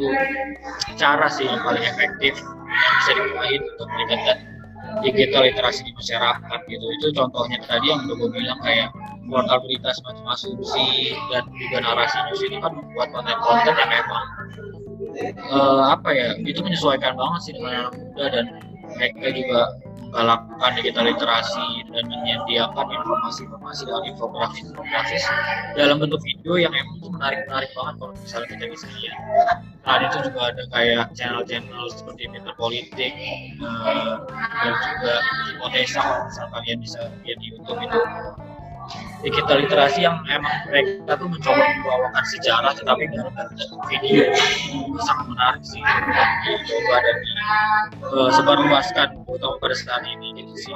cara 0.95 1.25
sih 1.33 1.49
yang 1.49 1.59
paling 1.65 1.81
efektif 1.81 2.37
yang 2.37 2.93
bisa 3.01 3.11
digunakan 3.17 3.61
untuk 3.65 3.87
meningkatkan 3.89 4.37
digital 5.01 5.41
literasi 5.49 5.81
di 5.89 5.93
masyarakat 5.97 6.59
gitu. 6.69 6.85
Itu 7.01 7.07
contohnya 7.17 7.57
tadi 7.65 7.89
yang 7.89 8.05
udah 8.05 8.15
gue 8.21 8.29
bilang 8.37 8.59
kayak 8.61 8.93
portal 9.25 9.57
berita 9.65 9.89
semacam 9.97 10.25
asumsi 10.37 11.17
dan 11.33 11.43
juga 11.57 11.77
narasi 11.81 12.17
news 12.29 12.41
itu 12.45 12.57
kan 12.61 12.71
membuat 12.77 13.09
konten-konten 13.09 13.73
yang 13.73 13.91
memang 13.91 14.25
uh, 15.49 15.83
apa 15.97 16.09
ya 16.13 16.27
itu 16.37 16.61
menyesuaikan 16.61 17.17
banget 17.17 17.39
sih 17.41 17.53
dengan 17.57 17.89
anak 17.89 17.93
muda 17.97 18.25
dan 18.29 18.45
mereka 18.95 19.27
juga 19.35 19.61
menggalakkan 20.15 20.71
digital 20.79 21.05
literasi 21.11 21.67
dan 21.91 22.07
menyediakan 22.07 22.87
informasi-informasi 22.87 23.83
dan 23.83 24.03
infografis-infografis 24.07 25.23
dalam 25.75 25.99
bentuk 25.99 26.23
video 26.23 26.55
yang 26.55 26.71
emang 26.71 27.03
menarik-menarik 27.19 27.67
banget 27.75 27.93
kalau 27.99 28.13
misalnya 28.15 28.47
kita 28.47 28.65
bisa 28.71 28.87
lihat. 28.95 29.17
Nah 29.83 29.95
itu 30.07 30.17
juga 30.31 30.39
ada 30.55 30.63
kayak 30.71 31.03
channel-channel 31.19 31.83
seperti 31.91 32.31
Twitter 32.31 32.55
Politik 32.55 33.11
uh, 33.59 34.23
dan 34.31 34.73
juga 34.73 35.13
Hipotesa 35.51 35.99
kalau 35.99 36.23
misalnya 36.31 36.51
kalian 36.55 36.77
bisa 36.79 36.99
lihat 37.27 37.37
di 37.43 37.45
YouTube 37.51 37.79
itu 37.83 37.99
digital 39.25 39.57
literasi 39.61 40.05
yang 40.05 40.21
emang 40.29 40.55
mereka 40.69 41.17
tuh 41.17 41.27
mencoba 41.29 41.63
membawakan 41.79 42.23
sejarah 42.37 42.73
tetapi 42.77 43.03
dalam 43.09 43.33
bentuk 43.33 43.81
video 43.89 44.29
sangat 45.01 45.25
menarik 45.29 45.63
sih 45.65 45.81
dicoba 45.81 46.95
dan 47.01 47.17
uh, 48.13 48.29
sebarluaskan 48.33 49.07
terutama 49.25 49.55
pada 49.61 49.75
saat 49.75 50.03
ini 50.05 50.43
gitu 50.43 50.53
sih 50.69 50.75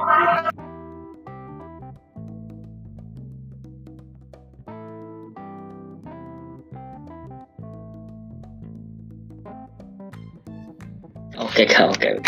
Oke 11.40 11.64
kak, 11.66 11.92
oke. 11.92 12.20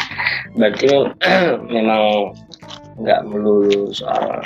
Berarti 0.56 0.88
memang 1.76 2.34
nggak 3.00 3.22
melulu 3.28 3.92
soal 3.92 4.42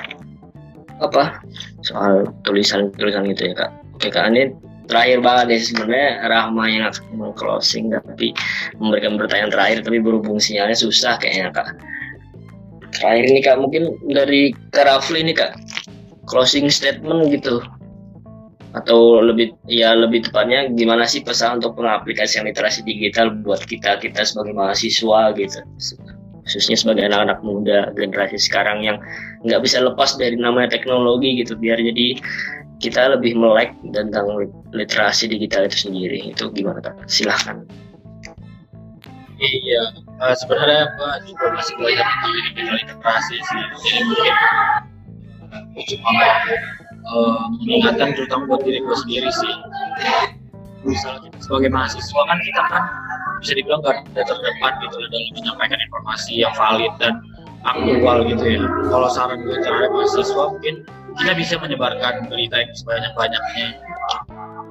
apa 1.03 1.43
soal 1.83 2.29
tulisan-tulisan 2.47 3.27
gitu 3.35 3.51
ya 3.51 3.53
kak. 3.55 3.71
Oke 3.95 4.07
kak, 4.11 4.31
ini 4.31 4.51
terakhir 4.85 5.19
banget 5.25 5.45
ya 5.55 5.59
sebenarnya 5.59 6.09
Rahma 6.29 6.63
yang 6.69 6.83
akan 6.87 7.33
closing 7.35 7.89
tapi 7.91 8.31
memberikan 8.77 9.17
pertanyaan 9.17 9.51
terakhir 9.51 9.77
tapi 9.83 9.97
berhubung 9.99 10.37
sinyalnya 10.39 10.77
susah 10.77 11.19
kayaknya 11.19 11.51
kak. 11.51 11.75
Terakhir 12.95 13.25
ini 13.27 13.39
kak 13.43 13.57
mungkin 13.59 13.83
dari 14.07 14.55
Kak 14.71 14.87
Rafli 14.87 15.19
ini 15.19 15.35
kak 15.35 15.59
closing 16.25 16.71
statement 16.71 17.29
gitu 17.29 17.61
atau 18.75 19.23
lebih 19.23 19.55
ya 19.71 19.95
lebih 19.95 20.27
tepatnya 20.27 20.67
gimana 20.67 21.07
sih 21.07 21.23
pesan 21.23 21.63
untuk 21.63 21.79
pengaplikasian 21.79 22.43
literasi 22.43 22.83
digital 22.83 23.31
buat 23.31 23.63
kita 23.63 24.03
kita 24.03 24.27
sebagai 24.27 24.51
mahasiswa 24.51 25.31
gitu 25.31 25.59
khususnya 26.45 26.77
sebagai 26.77 27.09
anak-anak 27.09 27.41
muda 27.41 27.89
generasi 27.97 28.37
sekarang 28.37 28.85
yang 28.85 28.97
nggak 29.41 29.61
bisa 29.65 29.81
lepas 29.81 30.13
dari 30.15 30.37
namanya 30.37 30.77
teknologi 30.77 31.41
gitu 31.41 31.57
biar 31.57 31.81
jadi 31.81 32.21
kita 32.77 33.17
lebih 33.17 33.33
melek 33.33 33.73
tentang 33.95 34.29
literasi 34.75 35.31
digital 35.31 35.65
itu 35.65 35.89
sendiri. 35.89 36.35
Itu 36.35 36.53
gimana 36.53 36.83
kak? 36.85 37.09
Silahkan. 37.09 37.65
Iya 39.35 40.05
uh, 40.21 40.35
sebenarnya 40.37 40.87
apa 40.95 41.07
juga 41.27 41.45
masih 41.55 41.75
banyak 41.75 42.07
digital 42.23 42.75
literasi 42.79 43.35
sih. 43.35 43.63
Jadi 43.83 43.99
mungkin 44.07 44.33
cuma 45.91 46.27
uh, 47.09 47.43
mengingatkan 47.59 48.09
terutama 48.15 48.43
buat 48.47 48.61
diri 48.63 48.79
gue 48.79 48.97
sendiri 49.03 49.29
sih. 49.31 49.53
Misalnya 50.85 51.29
sebagai 51.41 51.73
mahasiswa 51.73 52.21
kan 52.29 52.37
kita 52.39 52.61
kan 52.69 52.83
bisa 53.45 53.61
dibilang 53.61 53.81
garda 53.85 54.21
terdepan 54.25 54.73
gitu 54.81 54.95
dalam 55.05 55.29
menyampaikan 55.37 55.77
informasi 55.85 56.41
yang 56.41 56.53
valid 56.57 56.89
dan 56.97 57.21
aktual 57.61 58.25
gitu 58.25 58.43
ya. 58.57 58.61
Kalau 58.89 59.09
saran 59.13 59.45
gue 59.45 59.53
terhadap 59.61 59.93
mahasiswa 59.93 60.43
mungkin 60.49 60.75
kita 61.21 61.31
bisa 61.37 61.55
menyebarkan 61.61 62.25
berita 62.25 62.65
yang 62.65 62.73
sebanyak-banyaknya. 62.73 63.67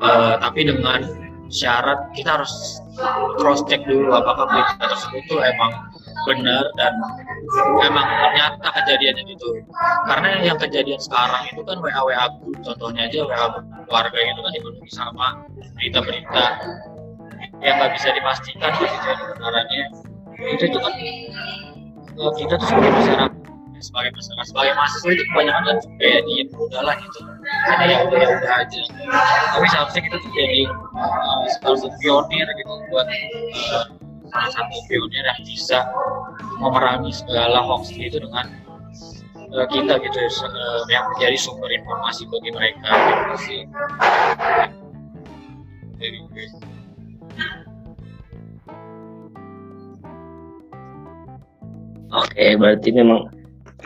Uh, 0.03 0.35
tapi 0.43 0.67
dengan 0.67 1.07
syarat 1.55 2.11
kita 2.19 2.35
harus 2.35 2.83
cross 3.39 3.63
check 3.71 3.87
dulu 3.87 4.11
apakah 4.11 4.51
berita 4.51 4.91
tersebut 4.91 5.23
tuh 5.31 5.39
emang 5.39 5.71
benar 6.27 6.67
dan 6.75 6.93
emang 7.79 8.07
ternyata 8.11 8.69
kejadiannya 8.83 9.23
gitu. 9.31 9.63
Karena 10.11 10.43
yang 10.43 10.59
kejadian 10.59 10.99
sekarang 10.99 11.47
itu 11.55 11.63
kan 11.63 11.79
WA 11.79 12.01
WA 12.03 12.27
contohnya 12.67 13.07
aja 13.07 13.23
WA 13.23 13.47
keluarga 13.87 14.19
itu 14.19 14.41
kan 14.43 14.53
dipenuhi 14.59 14.91
sama 14.91 15.27
berita-berita 15.79 16.45
yang 17.63 17.75
nggak 17.79 17.93
bisa 17.95 18.09
dipastikan 18.11 18.71
kejadian 18.81 19.17
kebenarannya. 19.21 19.85
Itu 20.59 20.65
juga 20.73 20.91
eh, 20.95 22.33
kita 22.39 22.55
tuh 22.59 22.67
sebagai 22.67 22.93
masyarakat 22.95 23.33
sebagai 23.85 24.11
masyarakat 24.17 24.47
sebagai 24.49 24.73
mahasiswa 24.81 25.11
itu 25.13 25.25
kebanyakan 25.29 25.63
kan 25.69 25.77
kayak 26.01 26.21
diem 26.25 26.49
udah 26.57 26.83
lah 26.83 26.97
gitu. 26.97 27.21
Ada 27.69 27.85
yang 27.85 28.03
udah 28.09 28.19
udah 28.41 28.53
aja. 28.65 28.81
Tapi 29.53 29.67
seharusnya 29.69 30.03
kita 30.09 30.17
tuh 30.25 30.31
jadi 30.33 30.61
uh, 30.97 31.45
salah 31.61 31.79
satu 31.85 31.97
pionir 32.01 32.47
gitu 32.57 32.73
buat 32.89 33.07
salah 34.33 34.51
satu 34.57 34.77
pionir 34.89 35.25
yang 35.29 35.41
bisa 35.45 35.79
memerangi 36.57 37.13
segala 37.13 37.61
hoax 37.61 37.93
itu 37.93 38.17
dengan 38.17 38.49
kita 39.55 39.95
gitu 40.03 40.19
yang 40.91 41.05
menjadi 41.15 41.37
sumber 41.39 41.71
informasi 41.71 42.27
bagi 42.27 42.51
mereka 42.51 42.89
gitu 42.91 43.37
sih. 43.47 43.61
Jadi 46.01 46.19
Oke, 52.15 52.55
berarti 52.55 52.95
memang 52.95 53.27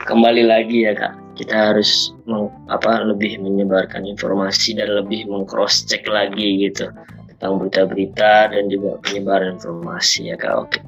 kembali 0.05 0.45
lagi 0.45 0.85
ya 0.85 0.93
kak. 0.93 1.17
Kita 1.39 1.73
harus 1.73 2.13
meng, 2.29 2.53
apa 2.69 3.01
lebih 3.07 3.41
menyebarkan 3.41 4.05
informasi 4.05 4.77
dan 4.77 4.93
lebih 4.93 5.25
mengcross 5.31 5.87
check 5.89 6.05
lagi 6.05 6.69
gitu 6.69 6.93
tentang 7.33 7.63
berita-berita 7.63 8.51
dan 8.51 8.67
juga 8.69 9.01
penyebaran 9.01 9.57
informasi 9.57 10.29
ya 10.29 10.37
kak. 10.37 10.53
Oke. 10.61 10.79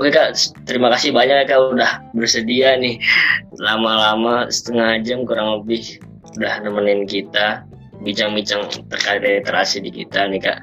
Oke 0.00 0.10
kak 0.10 0.34
terima 0.66 0.90
kasih 0.90 1.14
banyak 1.14 1.44
ya 1.44 1.46
kak 1.46 1.60
udah 1.70 1.90
bersedia 2.18 2.74
nih. 2.80 2.98
Lama-lama 3.62 4.50
setengah 4.50 4.98
jam 5.06 5.22
kurang 5.22 5.62
lebih 5.62 6.02
udah 6.34 6.66
nemenin 6.66 7.06
kita 7.06 7.62
bincang-bincang 8.02 8.66
terkait 8.90 9.22
literasi 9.22 9.82
di 9.82 9.90
kita 9.90 10.26
nih 10.26 10.42
kak 10.42 10.58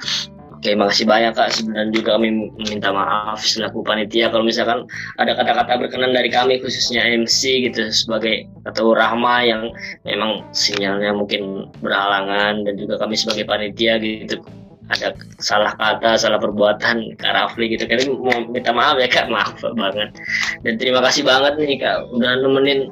Oke, 0.66 0.74
makasih 0.74 1.06
banyak 1.06 1.38
Kak. 1.38 1.54
Sebenarnya 1.54 1.94
juga 1.94 2.18
kami 2.18 2.50
meminta 2.58 2.90
maaf 2.90 3.38
selaku 3.46 3.86
panitia 3.86 4.34
kalau 4.34 4.42
misalkan 4.42 4.90
ada 5.22 5.38
kata-kata 5.38 5.78
berkenan 5.78 6.10
dari 6.10 6.26
kami 6.26 6.58
khususnya 6.58 7.06
MC 7.06 7.70
gitu 7.70 7.94
sebagai 7.94 8.50
atau 8.66 8.98
Rahma 8.98 9.46
yang 9.46 9.70
memang 10.10 10.42
sinyalnya 10.58 11.14
mungkin 11.14 11.70
berhalangan 11.86 12.66
dan 12.66 12.82
juga 12.82 12.98
kami 12.98 13.14
sebagai 13.14 13.46
panitia 13.46 14.02
gitu 14.02 14.42
ada 14.90 15.14
salah 15.38 15.78
kata, 15.78 16.18
salah 16.18 16.42
perbuatan 16.42 17.14
Kak 17.14 17.34
Rafli 17.38 17.78
gitu. 17.78 17.86
Kami 17.86 18.10
mau 18.18 18.50
minta 18.50 18.74
maaf 18.74 18.98
ya 18.98 19.06
Kak, 19.06 19.30
maaf 19.30 19.62
banget. 19.62 20.18
Dan 20.66 20.82
terima 20.82 21.06
kasih 21.06 21.30
banget 21.30 21.62
nih 21.62 21.78
Kak 21.78 22.10
udah 22.10 22.42
nemenin 22.42 22.90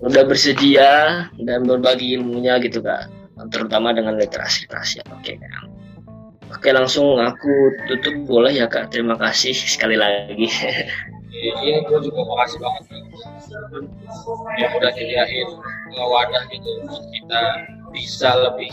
udah 0.00 0.24
bersedia 0.24 0.88
dan 1.36 1.68
berbagi 1.68 2.16
ilmunya 2.16 2.56
gitu 2.64 2.84
kak 2.84 3.08
terutama 3.48 3.96
dengan 3.96 4.20
literasi 4.20 4.68
literasi 4.68 5.00
oke 5.08 5.32
kak 5.40 5.73
oke 6.54 6.68
langsung 6.70 7.18
aku 7.18 7.74
tutup 7.90 8.14
boleh 8.24 8.54
ya 8.54 8.70
kak. 8.70 8.94
Terima 8.94 9.18
kasih 9.18 9.52
sekali 9.52 9.98
lagi. 9.98 10.48
Iya 11.34 11.82
gue 11.90 11.98
juga 11.98 12.20
makasih 12.24 12.62
banget 12.62 12.84
yang 14.58 14.70
udah 14.74 14.90
nyediain 14.94 15.48
wadah 15.94 16.42
gitu 16.50 16.70
kita 16.88 17.42
bisa 17.90 18.30
lebih 18.38 18.70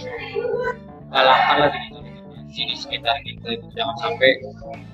lah 1.12 1.70
digital 1.70 2.02
literasi 2.06 2.62
di 2.68 2.76
sekitar 2.76 3.16
kita 3.24 3.60
jangan 3.76 3.96
sampai 4.00 4.30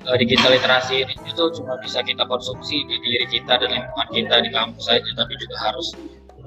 uh, 0.06 0.18
digital 0.18 0.54
literasi 0.54 1.06
ini 1.06 1.14
itu 1.26 1.44
cuma 1.58 1.78
bisa 1.82 2.02
kita 2.06 2.24
konsumsi 2.26 2.86
di 2.86 2.96
diri 3.02 3.26
kita 3.30 3.58
dan 3.58 3.70
lingkungan 3.70 4.08
kita 4.14 4.36
di 4.46 4.50
kampus 4.54 4.86
saja 4.86 5.10
tapi 5.18 5.34
juga 5.42 5.56
harus 5.72 5.88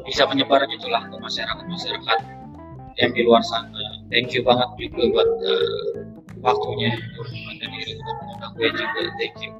bisa 0.06 0.22
menyebar 0.26 0.64
gitulah 0.70 1.02
ke 1.06 1.16
masyarakat 1.18 1.64
masyarakat 1.66 2.18
yang 2.98 3.10
di 3.16 3.22
luar 3.24 3.40
sana. 3.40 4.02
Thank 4.12 4.36
you 4.36 4.44
banget 4.44 4.68
juga 4.76 5.02
buat 5.14 5.30
uh, 5.40 6.19
waktunya 6.40 6.96
dan 7.60 8.72
juga 8.72 9.00
thank 9.16 9.36
you 9.40 9.52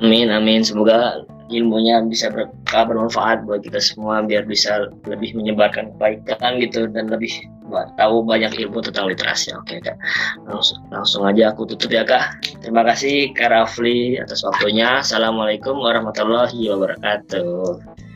Amin, 0.00 0.32
amin. 0.32 0.64
Semoga 0.64 1.28
ilmunya 1.52 2.00
bisa 2.08 2.32
berkah 2.32 2.88
bermanfaat 2.88 3.44
buat 3.44 3.60
kita 3.60 3.76
semua 3.82 4.24
biar 4.24 4.48
bisa 4.48 4.88
lebih 5.04 5.36
menyebarkan 5.36 5.92
kebaikan 5.92 6.56
gitu 6.56 6.88
dan 6.88 7.12
lebih 7.12 7.28
tahu 8.00 8.24
banyak 8.24 8.48
ilmu 8.64 8.80
tentang 8.80 9.12
literasi. 9.12 9.52
Oke 9.52 9.76
kak, 9.84 10.00
langsung, 10.48 10.80
langsung 10.88 11.22
aja 11.28 11.52
aku 11.52 11.68
tutup 11.68 11.92
ya 11.92 12.08
kak. 12.08 12.40
Terima 12.64 12.80
kasih 12.80 13.36
Kak 13.36 13.52
Rafli 13.52 14.16
atas 14.16 14.40
waktunya. 14.40 15.04
Assalamualaikum 15.04 15.76
warahmatullahi 15.76 16.72
wabarakatuh. 16.72 18.08